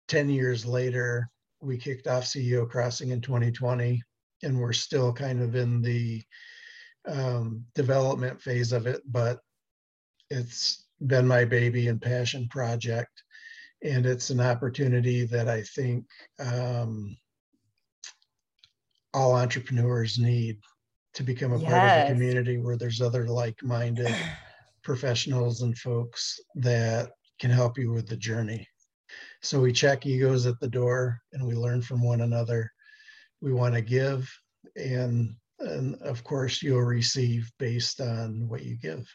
10 0.08 0.30
years 0.30 0.66
later, 0.66 1.30
we 1.60 1.78
kicked 1.78 2.08
off 2.08 2.26
CEO 2.26 2.70
Crossing 2.70 3.10
in 3.10 3.22
2020, 3.22 4.02
and 4.44 4.60
we're 4.60 4.74
still 4.74 5.12
kind 5.12 5.42
of 5.42 5.56
in 5.56 5.82
the 5.82 6.22
um, 7.08 7.66
development 7.76 8.42
phase 8.42 8.72
of 8.72 8.88
it, 8.88 9.02
but 9.06 9.40
it's 10.30 10.86
been 11.06 11.28
my 11.28 11.46
baby 11.46 11.88
and 11.88 12.02
passion 12.02 12.48
project. 12.50 13.24
And 13.84 14.06
it's 14.06 14.30
an 14.30 14.40
opportunity 14.40 15.26
that 15.26 15.50
I 15.50 15.62
think 15.62 16.06
um, 16.40 17.18
all 19.14 19.36
entrepreneurs 19.36 20.18
need 20.18 20.60
to 21.16 21.24
become 21.24 21.54
a 21.54 21.60
yes. 21.60 21.70
part 21.70 21.92
of 21.92 22.06
a 22.06 22.14
community 22.14 22.58
where 22.58 22.78
there's 22.78 23.02
other 23.02 23.28
like-minded 23.28 24.16
professionals 24.84 25.62
and 25.62 25.78
folks 25.78 26.40
that 26.56 27.12
can 27.40 27.52
help 27.52 27.78
you 27.78 27.92
with 27.92 28.08
the 28.08 28.18
journey. 28.18 28.68
So 29.42 29.60
we 29.60 29.74
check 29.74 30.06
egos 30.06 30.46
at 30.46 30.60
the 30.60 30.70
door 30.70 31.20
and 31.34 31.46
we 31.46 31.54
learn 31.54 31.82
from 31.82 32.02
one 32.02 32.22
another. 32.22 32.72
We 33.42 33.54
want 33.54 33.76
to 33.76 33.82
give 33.82 34.32
and 34.76 35.36
and 35.64 35.96
of 36.02 36.24
course 36.24 36.62
you'll 36.62 36.82
receive 36.82 37.52
based 37.60 38.02
on 38.02 38.48
what 38.48 38.64
you 38.64 38.78
give. 38.78 39.08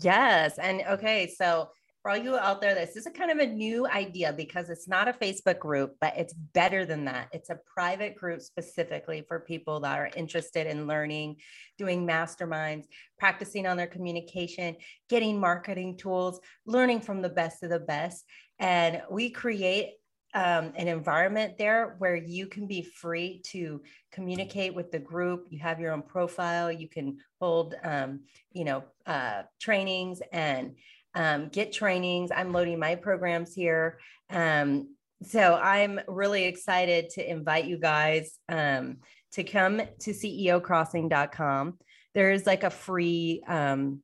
Yes. 0.00 0.58
And 0.58 0.82
okay, 0.88 1.32
so 1.36 1.68
for 2.04 2.10
all 2.10 2.16
you 2.18 2.36
out 2.36 2.60
there, 2.60 2.74
this 2.74 2.96
is 2.96 3.06
a 3.06 3.10
kind 3.10 3.30
of 3.30 3.38
a 3.38 3.46
new 3.46 3.86
idea 3.86 4.30
because 4.30 4.68
it's 4.68 4.86
not 4.86 5.08
a 5.08 5.12
Facebook 5.14 5.58
group, 5.58 5.94
but 6.02 6.12
it's 6.18 6.34
better 6.34 6.84
than 6.84 7.06
that. 7.06 7.28
It's 7.32 7.48
a 7.48 7.58
private 7.74 8.14
group 8.14 8.42
specifically 8.42 9.24
for 9.26 9.40
people 9.40 9.80
that 9.80 9.98
are 9.98 10.10
interested 10.14 10.66
in 10.66 10.86
learning, 10.86 11.36
doing 11.78 12.06
masterminds, 12.06 12.84
practicing 13.18 13.66
on 13.66 13.78
their 13.78 13.86
communication, 13.86 14.76
getting 15.08 15.40
marketing 15.40 15.96
tools, 15.96 16.40
learning 16.66 17.00
from 17.00 17.22
the 17.22 17.30
best 17.30 17.62
of 17.62 17.70
the 17.70 17.80
best. 17.80 18.24
And 18.58 19.00
we 19.10 19.30
create 19.30 19.94
um, 20.34 20.72
an 20.76 20.88
environment 20.88 21.56
there 21.58 21.94
where 21.98 22.16
you 22.16 22.46
can 22.46 22.66
be 22.66 22.82
free 22.82 23.40
to 23.46 23.80
communicate 24.12 24.74
with 24.74 24.90
the 24.90 24.98
group. 24.98 25.46
You 25.50 25.60
have 25.60 25.78
your 25.78 25.92
own 25.92 26.02
profile. 26.02 26.72
You 26.72 26.88
can 26.88 27.18
hold, 27.40 27.76
um, 27.84 28.20
you 28.52 28.64
know, 28.64 28.82
uh, 29.06 29.42
trainings 29.60 30.20
and 30.32 30.74
um, 31.14 31.48
get 31.48 31.72
trainings. 31.72 32.30
I'm 32.34 32.52
loading 32.52 32.80
my 32.80 32.96
programs 32.96 33.54
here. 33.54 33.98
Um, 34.30 34.88
so 35.22 35.54
I'm 35.54 36.00
really 36.08 36.44
excited 36.44 37.10
to 37.10 37.30
invite 37.30 37.66
you 37.66 37.78
guys 37.78 38.38
um, 38.48 38.98
to 39.32 39.44
come 39.44 39.80
to 40.00 40.10
CEOcrossing.com. 40.10 41.78
There's 42.14 42.46
like 42.46 42.64
a 42.64 42.70
free 42.70 43.42
um, 43.46 44.02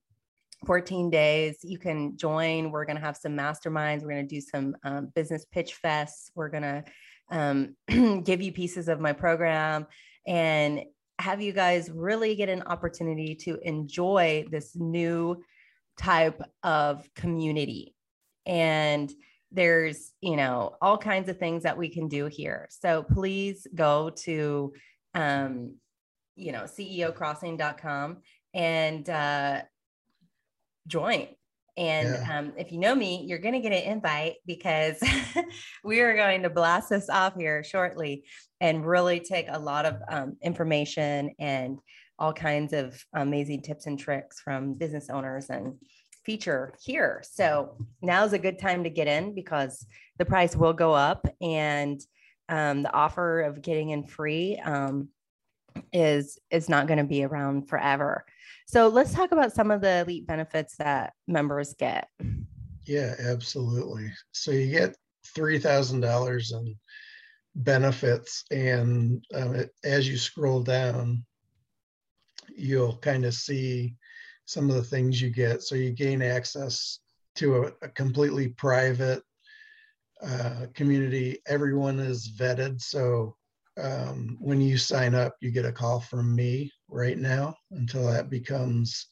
14 0.66 1.10
days. 1.10 1.58
You 1.62 1.78
can 1.78 2.16
join. 2.16 2.70
We're 2.70 2.84
going 2.84 2.96
to 2.96 3.02
have 3.02 3.16
some 3.16 3.36
masterminds. 3.36 4.02
We're 4.02 4.10
going 4.10 4.28
to 4.28 4.34
do 4.34 4.40
some 4.40 4.76
um, 4.84 5.12
business 5.14 5.46
pitch 5.50 5.78
fests. 5.82 6.30
We're 6.34 6.50
going 6.50 6.62
to 6.62 6.84
um, 7.30 7.76
give 8.24 8.42
you 8.42 8.52
pieces 8.52 8.88
of 8.88 9.00
my 9.00 9.12
program 9.12 9.86
and 10.26 10.82
have 11.18 11.40
you 11.40 11.52
guys 11.52 11.90
really 11.90 12.34
get 12.34 12.48
an 12.48 12.62
opportunity 12.62 13.34
to 13.34 13.58
enjoy 13.62 14.44
this 14.50 14.74
new 14.74 15.42
type 15.98 16.40
of 16.62 17.08
community. 17.14 17.94
And 18.46 19.12
there's, 19.52 20.12
you 20.20 20.36
know, 20.36 20.76
all 20.80 20.96
kinds 20.96 21.28
of 21.28 21.38
things 21.38 21.64
that 21.64 21.76
we 21.76 21.88
can 21.88 22.08
do 22.08 22.26
here. 22.26 22.68
So 22.70 23.02
please 23.02 23.66
go 23.74 24.10
to, 24.10 24.72
um, 25.14 25.74
you 26.36 26.52
know, 26.52 26.62
ceocrossing.com 26.62 28.18
and 28.54 29.10
uh, 29.10 29.62
join. 30.86 31.28
And 31.76 32.08
yeah. 32.08 32.38
um, 32.38 32.52
if 32.56 32.72
you 32.72 32.78
know 32.78 32.94
me, 32.94 33.24
you're 33.26 33.38
going 33.38 33.54
to 33.54 33.60
get 33.60 33.72
an 33.72 33.90
invite 33.90 34.34
because 34.46 35.00
we 35.84 36.00
are 36.00 36.16
going 36.16 36.42
to 36.42 36.50
blast 36.50 36.90
this 36.90 37.08
off 37.08 37.34
here 37.36 37.62
shortly 37.64 38.24
and 38.60 38.86
really 38.86 39.20
take 39.20 39.46
a 39.48 39.58
lot 39.58 39.86
of 39.86 39.96
um, 40.10 40.36
information 40.42 41.30
and 41.38 41.78
all 42.18 42.32
kinds 42.32 42.72
of 42.72 43.02
amazing 43.14 43.62
tips 43.62 43.86
and 43.86 43.98
tricks 43.98 44.40
from 44.40 44.74
business 44.74 45.08
owners 45.08 45.48
and 45.48 45.74
feature 46.24 46.74
here. 46.82 47.22
So 47.24 47.76
now 48.02 48.24
is 48.24 48.34
a 48.34 48.38
good 48.38 48.58
time 48.58 48.84
to 48.84 48.90
get 48.90 49.08
in 49.08 49.34
because 49.34 49.86
the 50.18 50.26
price 50.26 50.54
will 50.54 50.74
go 50.74 50.92
up 50.92 51.26
and 51.40 52.00
um, 52.50 52.82
the 52.82 52.92
offer 52.92 53.40
of 53.40 53.62
getting 53.62 53.90
in 53.90 54.04
free 54.04 54.60
um, 54.62 55.08
is 55.92 56.38
is 56.50 56.68
not 56.68 56.88
going 56.88 56.98
to 56.98 57.04
be 57.04 57.24
around 57.24 57.68
forever. 57.68 58.26
So 58.70 58.86
let's 58.86 59.12
talk 59.12 59.32
about 59.32 59.52
some 59.52 59.72
of 59.72 59.80
the 59.80 60.02
elite 60.02 60.28
benefits 60.28 60.76
that 60.76 61.14
members 61.26 61.74
get. 61.74 62.08
Yeah, 62.86 63.16
absolutely. 63.18 64.12
So 64.30 64.52
you 64.52 64.70
get 64.70 64.94
three 65.34 65.58
thousand 65.58 66.02
dollars 66.02 66.52
in 66.52 66.76
benefits, 67.56 68.44
and 68.52 69.24
um, 69.34 69.56
it, 69.56 69.70
as 69.82 70.08
you 70.08 70.16
scroll 70.16 70.62
down, 70.62 71.24
you'll 72.54 72.96
kind 72.98 73.24
of 73.24 73.34
see 73.34 73.96
some 74.44 74.70
of 74.70 74.76
the 74.76 74.84
things 74.84 75.20
you 75.20 75.30
get. 75.30 75.62
So 75.64 75.74
you 75.74 75.90
gain 75.90 76.22
access 76.22 77.00
to 77.38 77.64
a, 77.64 77.72
a 77.82 77.88
completely 77.88 78.50
private 78.50 79.24
uh, 80.22 80.66
community. 80.74 81.38
Everyone 81.48 81.98
is 81.98 82.36
vetted, 82.38 82.80
so 82.80 83.34
um, 83.80 84.36
when 84.40 84.60
you 84.60 84.76
sign 84.76 85.14
up, 85.14 85.36
you 85.40 85.50
get 85.50 85.64
a 85.64 85.72
call 85.72 86.00
from 86.00 86.34
me 86.34 86.70
right 86.88 87.18
now 87.18 87.54
until 87.72 88.06
that 88.06 88.30
becomes. 88.30 89.06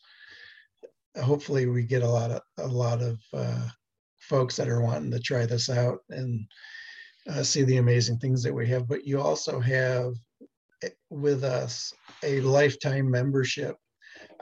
Hopefully, 1.22 1.66
we 1.66 1.82
get 1.82 2.02
a 2.02 2.08
lot 2.08 2.30
of 2.30 2.42
a 2.58 2.66
lot 2.66 3.02
of 3.02 3.18
uh, 3.32 3.68
folks 4.18 4.56
that 4.56 4.68
are 4.68 4.82
wanting 4.82 5.10
to 5.10 5.20
try 5.20 5.46
this 5.46 5.70
out 5.70 5.98
and 6.10 6.46
uh, 7.28 7.42
see 7.42 7.62
the 7.62 7.78
amazing 7.78 8.18
things 8.18 8.42
that 8.42 8.54
we 8.54 8.68
have. 8.68 8.88
But 8.88 9.06
you 9.06 9.20
also 9.20 9.60
have 9.60 10.14
eh, 10.82 10.90
with 11.10 11.44
us 11.44 11.92
a 12.22 12.40
lifetime 12.40 13.10
membership 13.10 13.76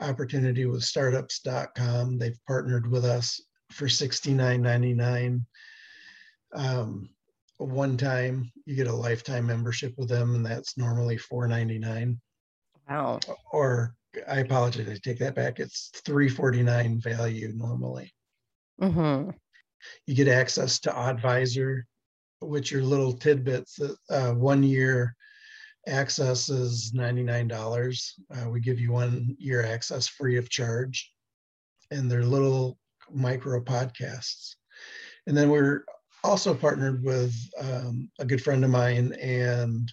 opportunity 0.01 0.65
with 0.65 0.83
startups.com. 0.83 2.17
They've 2.17 2.39
partnered 2.47 2.89
with 2.89 3.05
us 3.05 3.41
for 3.71 3.85
$69.99. 3.85 5.41
Um, 6.53 7.09
one 7.57 7.97
time 7.97 8.51
you 8.65 8.75
get 8.75 8.87
a 8.87 8.93
lifetime 8.93 9.45
membership 9.47 9.93
with 9.97 10.09
them 10.09 10.35
and 10.35 10.45
that's 10.45 10.77
normally 10.77 11.17
499 11.17 12.19
wow. 12.89 13.19
Or 13.51 13.95
i 14.27 14.39
apologize 14.39 14.87
i 14.89 14.97
take 15.03 15.19
that 15.19 15.35
back 15.35 15.59
it's 15.59 15.91
349 16.05 16.99
value 17.01 17.51
normally. 17.55 18.11
Mm-hmm. 18.81 19.31
you 20.05 20.15
get 20.15 20.27
access 20.27 20.79
to 20.81 20.95
advisor 20.95 21.85
which 22.41 22.73
are 22.73 22.83
little 22.83 23.13
tidbits 23.13 23.79
uh, 24.09 24.31
one 24.33 24.61
year 24.61 25.15
access 25.87 26.49
is 26.49 26.91
$99 26.93 28.11
uh, 28.35 28.49
we 28.49 28.59
give 28.59 28.79
you 28.79 28.91
one 28.91 29.35
year 29.39 29.63
access 29.65 30.07
free 30.07 30.37
of 30.37 30.49
charge. 30.49 31.11
And 31.91 32.11
they're 32.11 32.23
little 32.23 32.77
micro 33.11 33.61
podcasts. 33.61 34.55
And 35.25 35.35
then 35.35 35.49
we're 35.49 35.85
also 36.23 36.53
partnered 36.53 37.03
with 37.03 37.33
um, 37.59 38.09
a 38.19 38.25
good 38.25 38.41
friend 38.41 38.63
of 38.63 38.69
mine 38.69 39.13
and 39.13 39.91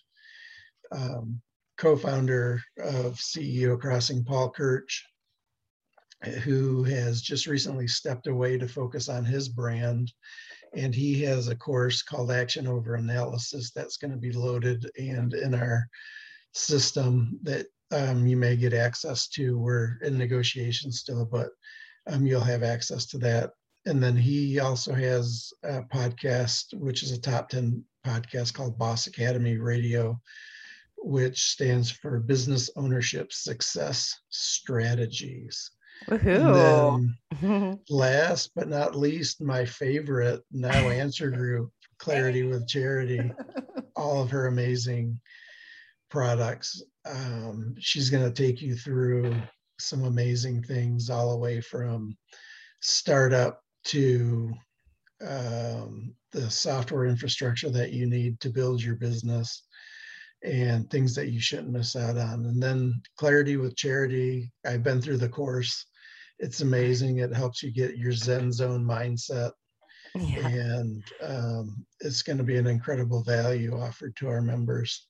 um, 0.92 1.40
co-founder 1.78 2.60
of 2.78 3.14
CEO 3.16 3.78
Crossing, 3.78 4.24
Paul 4.24 4.50
Kirch, 4.50 5.04
who 6.42 6.84
has 6.84 7.20
just 7.20 7.46
recently 7.46 7.86
stepped 7.86 8.26
away 8.26 8.56
to 8.58 8.68
focus 8.68 9.08
on 9.08 9.24
his 9.24 9.48
brand. 9.48 10.12
And 10.74 10.94
he 10.94 11.22
has 11.22 11.48
a 11.48 11.56
course 11.56 12.02
called 12.02 12.32
Action 12.32 12.66
Over 12.66 12.94
Analysis 12.94 13.70
that's 13.70 13.96
going 13.96 14.10
to 14.10 14.16
be 14.16 14.32
loaded 14.32 14.90
and 14.98 15.34
in 15.34 15.54
our 15.54 15.86
system 16.52 17.38
that 17.42 17.66
um, 17.92 18.26
you 18.26 18.36
may 18.36 18.56
get 18.56 18.72
access 18.72 19.28
to. 19.28 19.58
We're 19.58 19.98
in 20.02 20.18
negotiations 20.18 21.00
still, 21.00 21.24
but 21.24 21.50
um, 22.06 22.26
you'll 22.26 22.40
have 22.40 22.62
access 22.62 23.06
to 23.06 23.18
that 23.18 23.50
and 23.86 24.02
then 24.02 24.16
he 24.16 24.58
also 24.60 24.94
has 24.94 25.52
a 25.62 25.82
podcast, 25.82 26.72
which 26.74 27.02
is 27.02 27.12
a 27.12 27.20
top 27.20 27.50
10 27.50 27.84
podcast 28.06 28.54
called 28.54 28.78
Boss 28.78 29.06
Academy 29.06 29.58
Radio, 29.58 30.20
which 30.96 31.50
stands 31.50 31.90
for 31.90 32.18
Business 32.18 32.70
Ownership 32.76 33.32
Success 33.32 34.18
Strategies. 34.30 35.70
last 37.90 38.50
but 38.56 38.68
not 38.68 38.96
least, 38.96 39.42
my 39.42 39.64
favorite 39.64 40.42
now 40.50 40.88
answer 40.88 41.30
group, 41.30 41.70
Clarity 41.98 42.42
with 42.42 42.66
Charity, 42.66 43.32
all 43.96 44.22
of 44.22 44.30
her 44.30 44.46
amazing 44.46 45.20
products. 46.10 46.82
Um, 47.04 47.74
she's 47.78 48.10
going 48.10 48.24
to 48.24 48.42
take 48.42 48.62
you 48.62 48.74
through 48.74 49.34
some 49.78 50.04
amazing 50.04 50.62
things 50.62 51.10
all 51.10 51.30
the 51.32 51.38
way 51.38 51.60
from 51.60 52.16
startup 52.80 53.63
to 53.84 54.52
um, 55.26 56.14
the 56.32 56.50
software 56.50 57.06
infrastructure 57.06 57.70
that 57.70 57.92
you 57.92 58.06
need 58.06 58.40
to 58.40 58.50
build 58.50 58.82
your 58.82 58.96
business 58.96 59.62
and 60.42 60.90
things 60.90 61.14
that 61.14 61.28
you 61.28 61.40
shouldn't 61.40 61.70
miss 61.70 61.96
out 61.96 62.18
on. 62.18 62.44
And 62.46 62.62
then 62.62 63.00
clarity 63.16 63.56
with 63.56 63.76
charity. 63.76 64.52
I've 64.66 64.82
been 64.82 65.00
through 65.00 65.18
the 65.18 65.28
course. 65.28 65.86
It's 66.38 66.60
amazing. 66.60 67.18
It 67.18 67.34
helps 67.34 67.62
you 67.62 67.70
get 67.70 67.96
your 67.96 68.12
Zen 68.12 68.52
zone 68.52 68.84
mindset. 68.84 69.52
Yeah. 70.14 70.46
And 70.46 71.02
um, 71.22 71.86
it's 72.00 72.22
going 72.22 72.38
to 72.38 72.44
be 72.44 72.56
an 72.56 72.66
incredible 72.66 73.22
value 73.22 73.80
offered 73.80 74.14
to 74.16 74.28
our 74.28 74.40
members. 74.40 75.08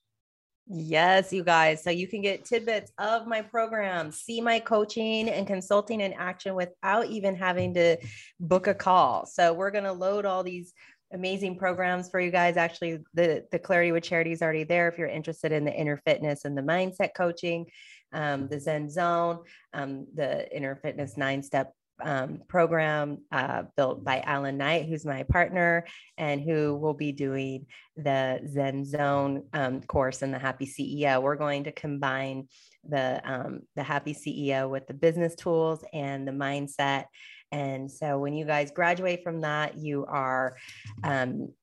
Yes, 0.67 1.31
you 1.31 1.43
guys. 1.43 1.83
So 1.83 1.91
you 1.91 2.07
can 2.07 2.21
get 2.21 2.43
tidbits 2.43 2.91
of 2.97 3.27
my 3.27 3.41
program, 3.41 4.11
see 4.11 4.41
my 4.41 4.59
coaching 4.59 5.29
and 5.29 5.45
consulting 5.45 6.01
in 6.01 6.13
action 6.13 6.55
without 6.55 7.05
even 7.05 7.35
having 7.35 7.75
to 7.75 7.97
book 8.39 8.65
a 8.65 8.73
call. 8.73 9.27
So 9.27 9.53
we're 9.53 9.69
going 9.69 9.83
to 9.83 9.91
load 9.91 10.25
all 10.25 10.41
these 10.43 10.73
amazing 11.13 11.57
programs 11.57 12.09
for 12.09 12.19
you 12.19 12.31
guys. 12.31 12.57
Actually, 12.57 12.99
the, 13.13 13.45
the 13.51 13.59
Clarity 13.59 13.91
with 13.91 14.03
Charity 14.03 14.31
is 14.31 14.41
already 14.41 14.63
there 14.63 14.87
if 14.87 14.97
you're 14.97 15.07
interested 15.07 15.51
in 15.51 15.65
the 15.65 15.73
inner 15.73 15.97
fitness 15.97 16.45
and 16.45 16.57
the 16.57 16.63
mindset 16.63 17.09
coaching, 17.15 17.67
um, 18.11 18.47
the 18.47 18.59
Zen 18.59 18.89
Zone, 18.89 19.39
um, 19.73 20.07
the 20.15 20.51
inner 20.55 20.75
fitness 20.77 21.15
nine 21.15 21.43
step 21.43 21.73
um, 22.01 22.41
program 22.47 23.19
uh, 23.31 23.63
built 23.77 24.03
by 24.03 24.21
Alan 24.21 24.57
Knight, 24.57 24.87
who's 24.87 25.05
my 25.05 25.23
partner, 25.23 25.85
and 26.17 26.41
who 26.41 26.75
will 26.75 26.93
be 26.93 27.11
doing 27.11 27.65
the 27.95 28.41
Zen 28.51 28.85
Zone 28.85 29.43
um, 29.53 29.81
course 29.81 30.21
and 30.21 30.33
the 30.33 30.39
Happy 30.39 30.65
CEO. 30.65 31.21
We're 31.21 31.35
going 31.35 31.63
to 31.65 31.71
combine 31.71 32.47
the 32.87 33.21
um, 33.23 33.61
the 33.75 33.83
Happy 33.83 34.13
CEO 34.13 34.69
with 34.69 34.87
the 34.87 34.93
business 34.93 35.35
tools 35.35 35.83
and 35.93 36.27
the 36.27 36.31
mindset. 36.31 37.05
And 37.51 37.89
so, 37.89 38.19
when 38.19 38.33
you 38.33 38.45
guys 38.45 38.71
graduate 38.71 39.23
from 39.23 39.41
that, 39.41 39.77
you 39.77 40.05
are 40.07 40.57
um, 41.03 41.53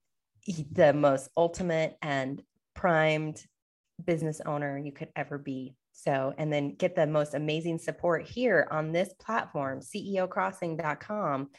the 0.73 0.93
most 0.93 1.29
ultimate 1.37 1.97
and 2.03 2.43
primed 2.75 3.45
business 4.05 4.41
owner 4.45 4.79
you 4.79 4.93
could 4.93 5.09
ever 5.15 5.39
be 5.39 5.75
so, 6.05 6.35
and 6.37 6.53
then 6.53 6.75
get 6.75 6.97
the 6.97 7.07
most 7.07 7.35
amazing 7.35 7.79
support 7.79 8.27
here 8.27 8.67
on 8.71 8.91
this 8.91 9.15
platform, 9.21 9.81
ceocrossing.com, 9.81 11.51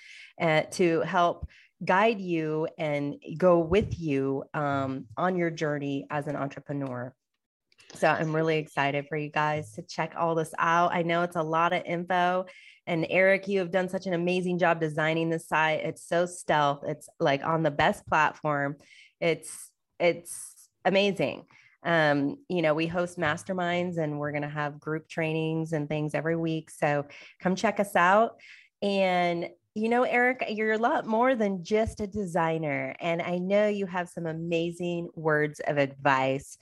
uh, 0.41 0.61
to 0.71 0.99
help 1.01 1.47
guide 1.83 2.19
you 2.19 2.67
and 2.77 3.15
go 3.37 3.59
with 3.59 3.97
you 3.99 4.43
um, 4.53 5.05
on 5.15 5.37
your 5.37 5.49
journey 5.49 6.07
as 6.09 6.27
an 6.27 6.35
entrepreneur. 6.35 7.13
So, 7.95 8.07
I'm 8.07 8.35
really 8.35 8.57
excited 8.57 9.05
for 9.07 9.17
you 9.17 9.29
guys 9.29 9.73
to 9.73 9.81
check 9.81 10.13
all 10.17 10.35
this 10.35 10.53
out. 10.59 10.93
I 10.93 11.03
know 11.03 11.23
it's 11.23 11.37
a 11.37 11.43
lot 11.43 11.71
of 11.71 11.83
info. 11.85 12.45
And 12.85 13.07
Eric, 13.09 13.47
you 13.47 13.59
have 13.59 13.71
done 13.71 13.87
such 13.87 14.07
an 14.07 14.13
amazing 14.13 14.59
job 14.59 14.81
designing 14.81 15.29
the 15.29 15.39
site. 15.39 15.85
It's 15.85 16.05
so 16.05 16.25
stealth. 16.25 16.83
It's 16.85 17.07
like 17.17 17.45
on 17.45 17.63
the 17.63 17.71
best 17.71 18.05
platform. 18.07 18.75
It's 19.21 19.71
it's 19.99 20.67
amazing 20.83 21.45
um, 21.83 22.37
you 22.49 22.61
know, 22.61 22.73
we 22.73 22.87
host 22.87 23.17
masterminds 23.17 23.97
and 23.97 24.19
we're 24.19 24.31
going 24.31 24.43
to 24.43 24.49
have 24.49 24.79
group 24.79 25.07
trainings 25.07 25.73
and 25.73 25.87
things 25.87 26.15
every 26.15 26.35
week. 26.35 26.69
So 26.69 27.05
come 27.41 27.55
check 27.55 27.79
us 27.79 27.95
out. 27.95 28.39
And, 28.81 29.49
you 29.75 29.89
know, 29.89 30.03
Eric, 30.03 30.45
you're 30.49 30.73
a 30.73 30.77
lot 30.77 31.05
more 31.05 31.35
than 31.35 31.63
just 31.63 31.99
a 31.99 32.07
designer. 32.07 32.95
And 32.99 33.21
I 33.21 33.37
know 33.37 33.67
you 33.67 33.85
have 33.85 34.09
some 34.09 34.25
amazing 34.25 35.09
words 35.15 35.59
of 35.65 35.77
advice 35.77 36.57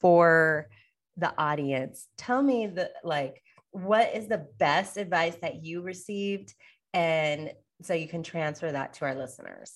for 0.00 0.68
the 1.16 1.32
audience. 1.38 2.08
Tell 2.18 2.42
me 2.42 2.66
the 2.66 2.90
like, 3.02 3.42
what 3.70 4.14
is 4.14 4.28
the 4.28 4.46
best 4.58 4.96
advice 4.96 5.36
that 5.42 5.64
you 5.64 5.82
received? 5.82 6.54
And 6.92 7.52
so 7.82 7.94
you 7.94 8.08
can 8.08 8.22
transfer 8.22 8.70
that 8.70 8.94
to 8.94 9.04
our 9.04 9.14
listeners. 9.14 9.72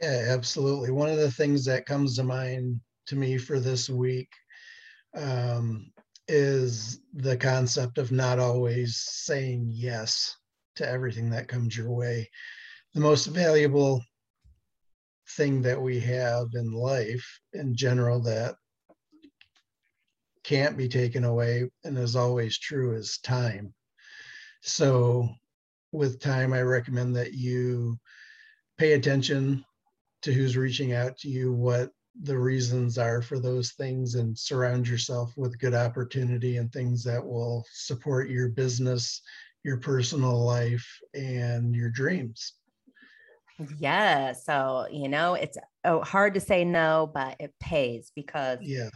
Yeah, 0.00 0.26
absolutely. 0.28 0.90
One 0.90 1.10
of 1.10 1.18
the 1.18 1.30
things 1.30 1.64
that 1.64 1.86
comes 1.86 2.16
to 2.16 2.24
mind 2.24 2.80
to 3.08 3.16
me 3.16 3.38
for 3.38 3.58
this 3.58 3.88
week 3.88 4.28
um, 5.16 5.90
is 6.28 7.00
the 7.14 7.36
concept 7.36 7.98
of 7.98 8.12
not 8.12 8.38
always 8.38 8.96
saying 8.98 9.70
yes 9.72 10.36
to 10.76 10.88
everything 10.88 11.30
that 11.30 11.48
comes 11.48 11.76
your 11.76 11.90
way. 11.90 12.28
The 12.94 13.00
most 13.00 13.26
valuable 13.26 14.02
thing 15.36 15.62
that 15.62 15.80
we 15.80 16.00
have 16.00 16.48
in 16.54 16.72
life 16.72 17.40
in 17.52 17.74
general 17.74 18.20
that 18.22 18.54
can't 20.44 20.76
be 20.76 20.88
taken 20.88 21.24
away 21.24 21.68
and 21.84 21.98
is 21.98 22.16
always 22.16 22.58
true 22.58 22.94
is 22.94 23.18
time. 23.18 23.74
So, 24.62 25.28
with 25.92 26.20
time, 26.20 26.52
I 26.52 26.62
recommend 26.62 27.16
that 27.16 27.32
you 27.32 27.98
pay 28.76 28.92
attention 28.92 29.64
to 30.22 30.32
who's 30.32 30.56
reaching 30.56 30.92
out 30.92 31.16
to 31.18 31.28
you, 31.28 31.52
what 31.52 31.90
the 32.22 32.38
reasons 32.38 32.98
are 32.98 33.22
for 33.22 33.38
those 33.38 33.72
things 33.72 34.14
and 34.14 34.36
surround 34.36 34.88
yourself 34.88 35.32
with 35.36 35.58
good 35.58 35.74
opportunity 35.74 36.56
and 36.56 36.72
things 36.72 37.04
that 37.04 37.24
will 37.24 37.64
support 37.72 38.28
your 38.28 38.48
business, 38.48 39.22
your 39.62 39.76
personal 39.76 40.44
life, 40.44 40.86
and 41.14 41.74
your 41.74 41.90
dreams. 41.90 42.54
Yeah. 43.78 44.32
So, 44.32 44.86
you 44.90 45.08
know, 45.08 45.34
it's 45.34 45.58
oh, 45.84 46.00
hard 46.02 46.34
to 46.34 46.40
say 46.40 46.64
no, 46.64 47.10
but 47.12 47.36
it 47.40 47.54
pays 47.60 48.12
because 48.14 48.58
yeah. 48.62 48.90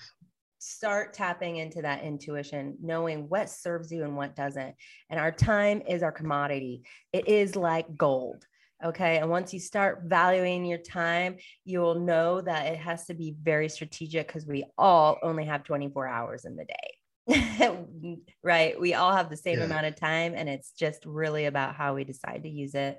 start 0.58 1.12
tapping 1.14 1.56
into 1.56 1.82
that 1.82 2.02
intuition, 2.02 2.76
knowing 2.80 3.28
what 3.28 3.50
serves 3.50 3.90
you 3.90 4.04
and 4.04 4.16
what 4.16 4.36
doesn't. 4.36 4.74
And 5.10 5.18
our 5.18 5.32
time 5.32 5.82
is 5.88 6.02
our 6.02 6.12
commodity, 6.12 6.82
it 7.12 7.28
is 7.28 7.56
like 7.56 7.96
gold. 7.96 8.46
Okay. 8.84 9.18
And 9.18 9.30
once 9.30 9.54
you 9.54 9.60
start 9.60 10.02
valuing 10.04 10.64
your 10.64 10.78
time, 10.78 11.36
you 11.64 11.80
will 11.80 12.00
know 12.00 12.40
that 12.40 12.66
it 12.66 12.78
has 12.78 13.06
to 13.06 13.14
be 13.14 13.34
very 13.40 13.68
strategic 13.68 14.26
because 14.26 14.46
we 14.46 14.64
all 14.76 15.18
only 15.22 15.44
have 15.44 15.64
24 15.64 16.08
hours 16.08 16.44
in 16.44 16.56
the 16.56 16.64
day. 16.64 18.18
right. 18.42 18.80
We 18.80 18.94
all 18.94 19.14
have 19.14 19.30
the 19.30 19.36
same 19.36 19.58
yeah. 19.58 19.66
amount 19.66 19.86
of 19.86 19.94
time. 19.94 20.34
And 20.36 20.48
it's 20.48 20.72
just 20.72 21.06
really 21.06 21.44
about 21.44 21.76
how 21.76 21.94
we 21.94 22.04
decide 22.04 22.42
to 22.42 22.48
use 22.48 22.74
it, 22.74 22.98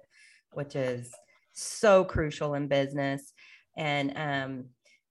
which 0.54 0.76
is 0.76 1.12
so 1.52 2.06
crucial 2.06 2.54
in 2.54 2.68
business. 2.68 3.34
And 3.76 4.14
um, 4.16 4.66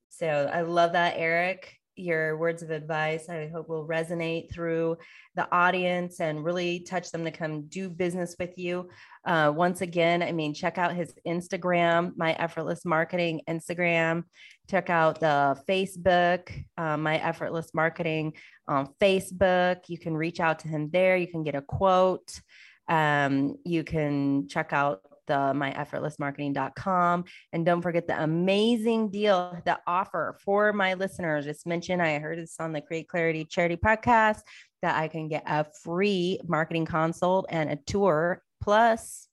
so 0.09 0.51
I 0.53 0.63
love 0.63 0.93
that, 0.93 1.15
Eric 1.17 1.77
your 1.97 2.37
words 2.39 2.63
of 2.63 2.71
advice. 2.71 3.29
I 3.29 3.49
hope 3.49 3.69
will 3.69 3.87
resonate 3.87 4.53
through 4.53 4.97
the 5.35 5.51
audience 5.55 6.21
and 6.21 6.45
really 6.45 6.81
touch 6.81 7.11
them 7.11 7.25
to 7.25 7.31
come 7.31 7.63
do 7.63 7.89
business 7.91 8.37
with 8.39 8.57
you. 8.59 8.89
Uh, 9.25 9.53
once 9.55 9.83
again 9.83 10.21
i 10.21 10.33
mean 10.33 10.53
check 10.53 10.79
out 10.79 10.97
his 10.97 11.15
instagram 11.25 12.13
my 12.17 12.33
effortless 12.35 12.85
marketing 12.85 13.41
instagram. 13.49 14.25
Check 14.71 14.91
out 14.91 15.21
the 15.21 15.61
facebook 15.69 16.51
uh, 16.77 16.97
my 16.97 17.19
effortless 17.19 17.73
marketing 17.75 18.33
on 18.67 18.89
facebook. 19.01 19.89
You 19.89 19.99
can 19.99 20.17
reach 20.17 20.41
out 20.41 20.61
to 20.61 20.69
him 20.69 20.91
there. 20.91 21.17
You 21.17 21.29
can 21.29 21.45
get 21.45 21.55
a 21.55 21.63
quote. 21.63 22.41
Um, 22.89 23.57
you 23.65 23.85
can 23.85 24.49
check 24.49 24.73
out 24.73 25.03
the 25.27 25.35
myeffortlessmarketing.com. 25.35 27.25
And 27.53 27.67
don't 27.67 27.83
forget 27.83 28.07
the 28.07 28.23
amazing 28.23 29.11
deal, 29.11 29.57
the 29.65 29.79
offer 29.87 30.37
for 30.45 30.73
my 30.73 30.95
listeners. 30.95 31.45
Just 31.45 31.67
mentioned, 31.67 32.03
I 32.03 32.19
heard 32.19 32.39
this 32.39 32.57
on 32.59 32.73
the 32.73 32.81
Create 32.81 33.09
Clarity 33.09 33.45
Charity 33.45 33.77
podcast 33.77 34.41
that 34.83 34.97
I 34.97 35.09
can 35.09 35.29
get 35.29 35.45
a 35.47 35.65
free 35.83 36.41
marketing 36.47 36.87
consult 36.87 37.47
and 37.49 37.71
a 37.71 37.77
tour 37.77 38.43
plus, 38.61 39.29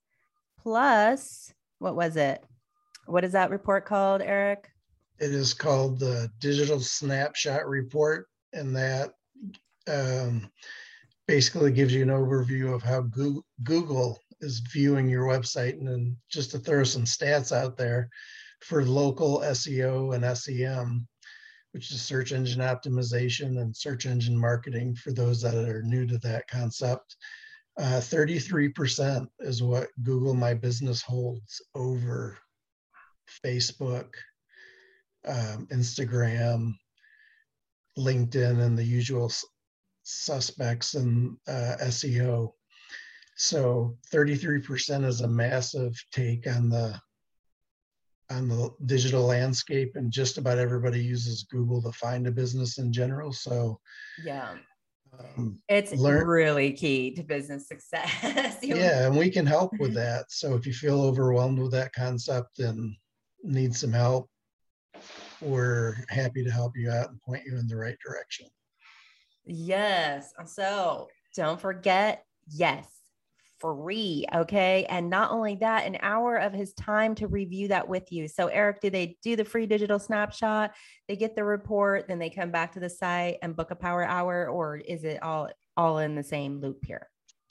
plus, 0.62 1.54
what 1.80 1.95
was 1.95 2.15
it? 2.15 2.43
What 3.06 3.23
is 3.23 3.32
that 3.32 3.49
report 3.49 3.86
called, 3.86 4.21
Eric? 4.21 4.69
It 5.19 5.32
is 5.32 5.54
called 5.54 5.99
the 5.99 6.30
Digital 6.39 6.80
Snapshot 6.80 7.67
Report, 7.67 8.28
and 8.54 8.75
that 8.75 9.12
um, 9.88 10.49
basically 11.28 11.71
gives 11.71 11.93
you 11.93 12.04
an 12.04 12.10
overview 12.10 12.73
of 12.73 12.84
how 12.84 13.02
Google 13.63 14.19
is 14.41 14.60
viewing 14.60 15.10
your 15.10 15.25
website. 15.25 15.73
And 15.73 15.88
then 15.88 16.17
just 16.30 16.52
to 16.52 16.60
throw 16.60 16.84
some 16.84 17.04
stats 17.04 17.56
out 17.56 17.78
there 17.78 18.10
for 18.62 18.86
local 18.86 19.39
SEO 19.39 20.15
and 20.15 20.38
SEM, 20.38 21.08
which 21.71 21.91
is 21.91 22.02
search 22.02 22.32
engine 22.32 22.62
optimization 22.62 23.62
and 23.62 23.75
search 23.75 24.06
engine 24.06 24.38
marketing 24.38 24.95
for 24.95 25.12
those 25.12 25.41
that 25.41 25.56
are 25.56 25.84
new 25.84 26.06
to 26.08 26.17
that 26.19 26.47
concept. 26.47 27.15
Uh, 27.78 28.02
33% 28.02 29.28
is 29.39 29.63
what 29.63 29.88
Google 30.04 30.34
My 30.34 30.54
Business 30.54 31.02
holds 31.02 31.62
over 31.75 32.38
Facebook, 33.45 34.10
um, 35.25 35.67
Instagram, 35.71 36.73
LinkedIn, 37.97 38.60
and 38.60 38.78
the 38.78 38.84
usual 38.84 39.32
suspects 40.04 40.95
in 40.95 41.38
uh, 41.47 41.75
SEO. 41.84 42.52
So 43.39 43.97
33% 44.12 45.06
is 45.06 45.21
a 45.21 45.28
massive 45.28 45.95
take 46.12 46.45
on 46.45 46.69
the 46.69 46.99
on 48.30 48.49
the 48.49 48.69
digital 48.86 49.23
landscape 49.23 49.95
and 49.95 50.12
just 50.12 50.38
about 50.38 50.60
everybody 50.60 51.02
uses 51.02 51.47
Google 51.49 51.82
to 51.82 51.91
find 51.93 52.28
a 52.28 52.32
business 52.32 52.78
in 52.80 52.91
general. 52.91 53.32
So 53.32 53.80
yeah. 54.23 54.56
Um, 55.17 55.58
it's 55.69 55.93
learn, 55.93 56.28
really 56.28 56.73
key 56.73 57.12
to 57.15 57.23
business 57.23 57.67
success. 57.67 58.58
yeah, 58.62 59.08
and 59.08 59.17
we 59.17 59.32
can 59.32 59.45
help 59.45 59.71
with 59.80 59.93
that. 59.95 60.25
So 60.30 60.54
if 60.54 60.67
you 60.67 60.73
feel 60.73 61.02
overwhelmed 61.02 61.60
with 61.60 61.71
that 61.71 61.93
concept 61.93 62.60
and 62.60 62.93
need 63.41 63.73
some 63.73 63.93
help, 63.93 64.30
we're 65.41 65.95
happy 66.10 66.43
to 66.43 66.52
help 66.52 66.73
you 66.75 66.91
out 66.91 67.10
and 67.10 67.21
point 67.21 67.43
you 67.45 67.58
in 67.58 67.67
the 67.67 67.78
right 67.78 67.97
direction. 68.06 68.47
Yes. 69.45 70.34
So 70.45 71.08
don't 71.36 71.60
forget, 71.60 72.25
yes, 72.52 72.98
free. 73.60 74.26
Okay. 74.34 74.86
And 74.89 75.10
not 75.10 75.32
only 75.32 75.56
that, 75.56 75.86
an 75.86 75.98
hour 76.02 76.38
of 76.38 76.54
his 76.54 76.74
time 76.74 77.15
to 77.15 77.28
review 77.28 77.67
that 77.69 77.88
with 77.88 78.12
you. 78.12 78.28
So, 78.28 78.48
Eric, 78.48 78.82
do 78.82 78.89
they 78.89 79.17
do 79.22 79.36
the 79.36 79.45
free 79.45 79.65
digital 79.65 80.00
snapshot? 80.00 80.74
They 81.08 81.15
get 81.15 81.36
the 81.36 81.43
report, 81.43 82.08
then 82.08 82.19
they 82.19 82.30
come 82.30 82.52
back 82.52 82.74
to 82.74 82.80
the 82.80 82.89
site 82.89 83.38
and 83.41 83.56
book 83.56 83.72
a 83.72 83.76
power 83.76 84.04
hour, 84.06 84.48
or 84.50 84.78
is 84.78 85.04
it 85.04 85.22
all 85.22 85.50
all 85.78 86.00
in 86.00 86.15
the 86.15 86.24
same 86.24 86.60
loop 86.60 86.84
here? 86.86 87.08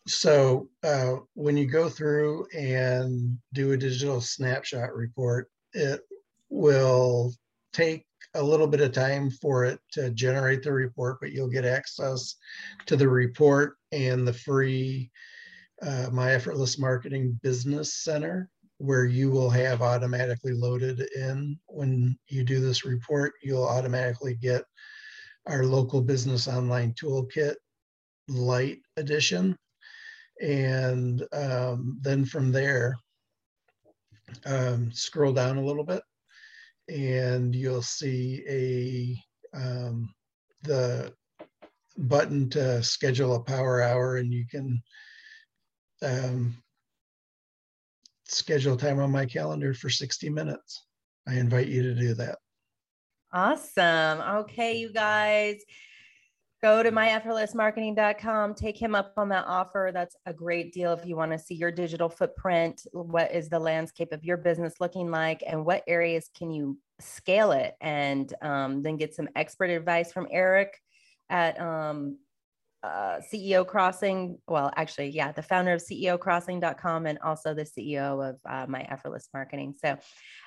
So, 0.06 0.68
uh, 0.82 1.16
when 1.34 1.56
you 1.56 1.66
go 1.66 1.88
through 1.88 2.46
and 2.56 3.38
do 3.52 3.72
a 3.72 3.76
digital 3.76 4.20
snapshot 4.20 4.94
report, 4.94 5.50
it 5.74 6.00
will 6.48 7.34
take 7.72 8.06
a 8.34 8.42
little 8.42 8.66
bit 8.66 8.80
of 8.80 8.92
time 8.92 9.30
for 9.30 9.64
it 9.64 9.80
to 9.92 10.10
generate 10.10 10.62
the 10.62 10.72
report, 10.72 11.18
but 11.20 11.32
you'll 11.32 11.48
get 11.48 11.64
access 11.64 12.36
to 12.86 12.96
the 12.96 13.08
report 13.08 13.76
and 13.92 14.26
the 14.26 14.32
free 14.32 15.10
uh, 15.82 16.08
My 16.12 16.32
Effortless 16.32 16.78
Marketing 16.78 17.38
Business 17.42 17.94
Center, 17.94 18.48
where 18.78 19.04
you 19.04 19.30
will 19.30 19.50
have 19.50 19.82
automatically 19.82 20.52
loaded 20.52 21.00
in 21.16 21.58
when 21.66 22.18
you 22.28 22.44
do 22.44 22.60
this 22.60 22.84
report, 22.84 23.34
you'll 23.42 23.66
automatically 23.66 24.34
get 24.34 24.62
our 25.46 25.64
local 25.64 26.00
business 26.00 26.46
online 26.46 26.92
toolkit 26.94 27.54
light 28.28 28.78
edition. 28.96 29.56
And 30.40 31.24
um, 31.32 31.98
then 32.02 32.24
from 32.24 32.52
there, 32.52 32.96
um, 34.46 34.92
scroll 34.92 35.32
down 35.32 35.56
a 35.56 35.64
little 35.64 35.84
bit 35.84 36.02
and 36.88 37.54
you'll 37.54 37.82
see 37.82 38.44
a 38.48 39.58
um, 39.58 40.14
the 40.62 41.12
button 41.96 42.48
to 42.50 42.82
schedule 42.82 43.34
a 43.34 43.42
power 43.42 43.82
hour 43.82 44.16
and 44.16 44.32
you 44.32 44.46
can 44.50 44.82
um, 46.02 46.56
schedule 48.24 48.76
time 48.76 49.00
on 49.00 49.10
my 49.10 49.26
calendar 49.26 49.74
for 49.74 49.90
60 49.90 50.28
minutes. 50.30 50.84
I 51.26 51.34
invite 51.34 51.68
you 51.68 51.82
to 51.82 51.94
do 51.94 52.14
that. 52.14 52.38
Awesome. 53.32 54.20
Okay, 54.20 54.78
you 54.78 54.92
guys 54.92 55.60
go 56.62 56.82
to 56.82 56.90
myeffortlessmarketing.com 56.90 58.54
take 58.54 58.76
him 58.76 58.94
up 58.94 59.12
on 59.16 59.28
that 59.28 59.44
offer 59.46 59.90
that's 59.94 60.16
a 60.26 60.32
great 60.32 60.72
deal 60.72 60.92
if 60.92 61.06
you 61.06 61.14
want 61.14 61.30
to 61.30 61.38
see 61.38 61.54
your 61.54 61.70
digital 61.70 62.08
footprint 62.08 62.84
what 62.92 63.32
is 63.32 63.48
the 63.48 63.58
landscape 63.58 64.12
of 64.12 64.24
your 64.24 64.36
business 64.36 64.74
looking 64.80 65.10
like 65.10 65.42
and 65.46 65.64
what 65.64 65.84
areas 65.86 66.30
can 66.36 66.50
you 66.50 66.76
scale 67.00 67.52
it 67.52 67.74
and 67.80 68.34
um, 68.42 68.82
then 68.82 68.96
get 68.96 69.14
some 69.14 69.28
expert 69.36 69.70
advice 69.70 70.12
from 70.12 70.26
eric 70.32 70.76
at 71.30 71.60
um, 71.60 72.18
uh, 72.84 73.18
ceo 73.32 73.66
crossing 73.66 74.38
well 74.46 74.70
actually 74.76 75.08
yeah 75.08 75.32
the 75.32 75.42
founder 75.42 75.72
of 75.72 75.80
ceocrossing.com 75.80 77.06
and 77.06 77.18
also 77.20 77.52
the 77.52 77.64
ceo 77.64 78.30
of 78.30 78.36
uh, 78.48 78.66
my 78.68 78.82
effortless 78.82 79.28
marketing 79.34 79.74
so 79.76 79.98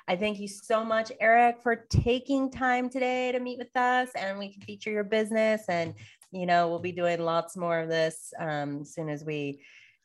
I 0.07 0.15
thank 0.15 0.39
you 0.39 0.47
so 0.47 0.83
much, 0.83 1.11
Eric, 1.19 1.61
for 1.61 1.85
taking 1.89 2.51
time 2.51 2.89
today 2.89 3.31
to 3.31 3.39
meet 3.39 3.59
with 3.59 3.75
us 3.75 4.09
and 4.15 4.37
we 4.37 4.51
can 4.51 4.61
feature 4.61 4.91
your 4.91 5.03
business. 5.03 5.63
And, 5.69 5.93
you 6.31 6.45
know, 6.45 6.67
we'll 6.67 6.79
be 6.79 6.91
doing 6.91 7.21
lots 7.21 7.55
more 7.55 7.79
of 7.79 7.89
this 7.89 8.33
um, 8.39 8.81
as 8.81 8.93
soon 8.93 9.09
as 9.09 9.23
we 9.23 9.61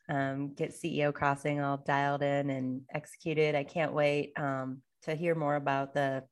um, 0.09 0.53
get 0.53 0.71
CEO 0.71 1.13
Crossing 1.13 1.59
all 1.61 1.77
dialed 1.77 2.21
in 2.21 2.49
and 2.49 2.81
executed. 2.93 3.55
I 3.55 3.63
can't 3.63 3.93
wait 3.93 4.31
um, 4.37 4.81
to 5.03 5.15
hear 5.15 5.35
more 5.35 5.55
about 5.55 5.93
the 5.93 6.23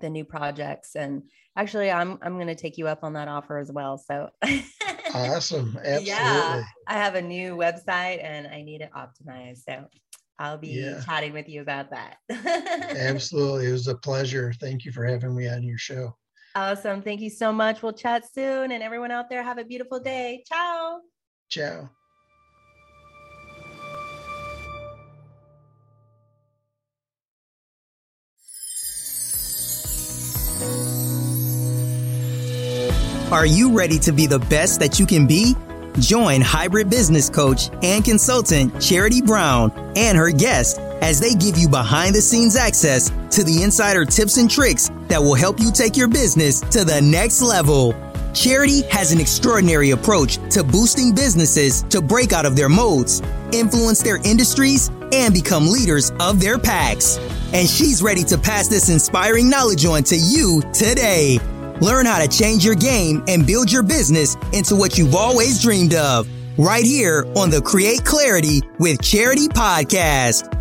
the 0.00 0.08
new 0.08 0.24
projects 0.24 0.94
and 0.94 1.20
actually 1.56 1.90
i'm 1.90 2.16
i'm 2.22 2.36
going 2.36 2.46
to 2.46 2.54
take 2.54 2.78
you 2.78 2.86
up 2.86 3.02
on 3.02 3.14
that 3.14 3.26
offer 3.26 3.58
as 3.58 3.72
well 3.72 3.98
so 3.98 4.30
awesome 5.14 5.76
absolutely 5.78 6.06
yeah 6.06 6.62
i 6.86 6.94
have 6.94 7.14
a 7.14 7.22
new 7.22 7.56
website 7.56 8.22
and 8.22 8.46
i 8.46 8.62
need 8.62 8.80
it 8.80 8.90
optimized 8.92 9.64
so 9.68 9.86
I'll 10.40 10.56
be 10.56 10.68
yeah. 10.68 11.02
chatting 11.04 11.34
with 11.34 11.50
you 11.50 11.60
about 11.60 11.90
that. 11.90 12.16
Absolutely. 12.96 13.68
It 13.68 13.72
was 13.72 13.88
a 13.88 13.94
pleasure. 13.94 14.54
Thank 14.58 14.86
you 14.86 14.90
for 14.90 15.04
having 15.04 15.36
me 15.36 15.46
on 15.46 15.62
your 15.62 15.76
show. 15.76 16.16
Awesome. 16.54 17.02
Thank 17.02 17.20
you 17.20 17.28
so 17.28 17.52
much. 17.52 17.82
We'll 17.82 17.92
chat 17.92 18.24
soon. 18.32 18.72
And 18.72 18.82
everyone 18.82 19.10
out 19.10 19.28
there, 19.28 19.42
have 19.42 19.58
a 19.58 19.64
beautiful 19.64 20.00
day. 20.00 20.42
Ciao. 20.48 21.00
Ciao. 21.50 21.90
Are 33.30 33.46
you 33.46 33.72
ready 33.78 33.96
to 34.00 34.10
be 34.10 34.26
the 34.26 34.40
best 34.40 34.80
that 34.80 34.98
you 34.98 35.06
can 35.06 35.24
be? 35.24 35.54
Join 36.00 36.40
hybrid 36.40 36.90
business 36.90 37.30
coach 37.30 37.70
and 37.80 38.04
consultant 38.04 38.82
Charity 38.82 39.22
Brown 39.22 39.70
and 39.94 40.18
her 40.18 40.32
guest 40.32 40.80
as 41.00 41.20
they 41.20 41.34
give 41.34 41.56
you 41.56 41.68
behind 41.68 42.16
the 42.16 42.22
scenes 42.22 42.56
access 42.56 43.08
to 43.30 43.44
the 43.44 43.62
insider 43.62 44.04
tips 44.04 44.36
and 44.36 44.50
tricks 44.50 44.90
that 45.06 45.22
will 45.22 45.36
help 45.36 45.60
you 45.60 45.70
take 45.70 45.96
your 45.96 46.08
business 46.08 46.58
to 46.60 46.84
the 46.84 47.00
next 47.00 47.40
level. 47.40 47.94
Charity 48.34 48.82
has 48.88 49.12
an 49.12 49.20
extraordinary 49.20 49.92
approach 49.92 50.38
to 50.50 50.64
boosting 50.64 51.14
businesses 51.14 51.82
to 51.84 52.02
break 52.02 52.32
out 52.32 52.46
of 52.46 52.56
their 52.56 52.68
modes, 52.68 53.22
influence 53.52 54.02
their 54.02 54.18
industries, 54.24 54.90
and 55.12 55.32
become 55.32 55.68
leaders 55.68 56.10
of 56.18 56.40
their 56.40 56.58
packs. 56.58 57.18
And 57.52 57.68
she's 57.68 58.02
ready 58.02 58.24
to 58.24 58.36
pass 58.36 58.66
this 58.66 58.88
inspiring 58.88 59.48
knowledge 59.48 59.84
on 59.84 60.02
to 60.04 60.16
you 60.16 60.62
today. 60.72 61.38
Learn 61.80 62.06
how 62.06 62.18
to 62.18 62.28
change 62.28 62.64
your 62.64 62.74
game 62.74 63.24
and 63.28 63.46
build 63.46 63.72
your 63.72 63.82
business 63.82 64.36
into 64.52 64.76
what 64.76 64.98
you've 64.98 65.14
always 65.14 65.62
dreamed 65.62 65.94
of. 65.94 66.28
Right 66.58 66.84
here 66.84 67.24
on 67.36 67.50
the 67.50 67.62
Create 67.62 68.04
Clarity 68.04 68.60
with 68.78 69.00
Charity 69.00 69.48
podcast. 69.48 70.59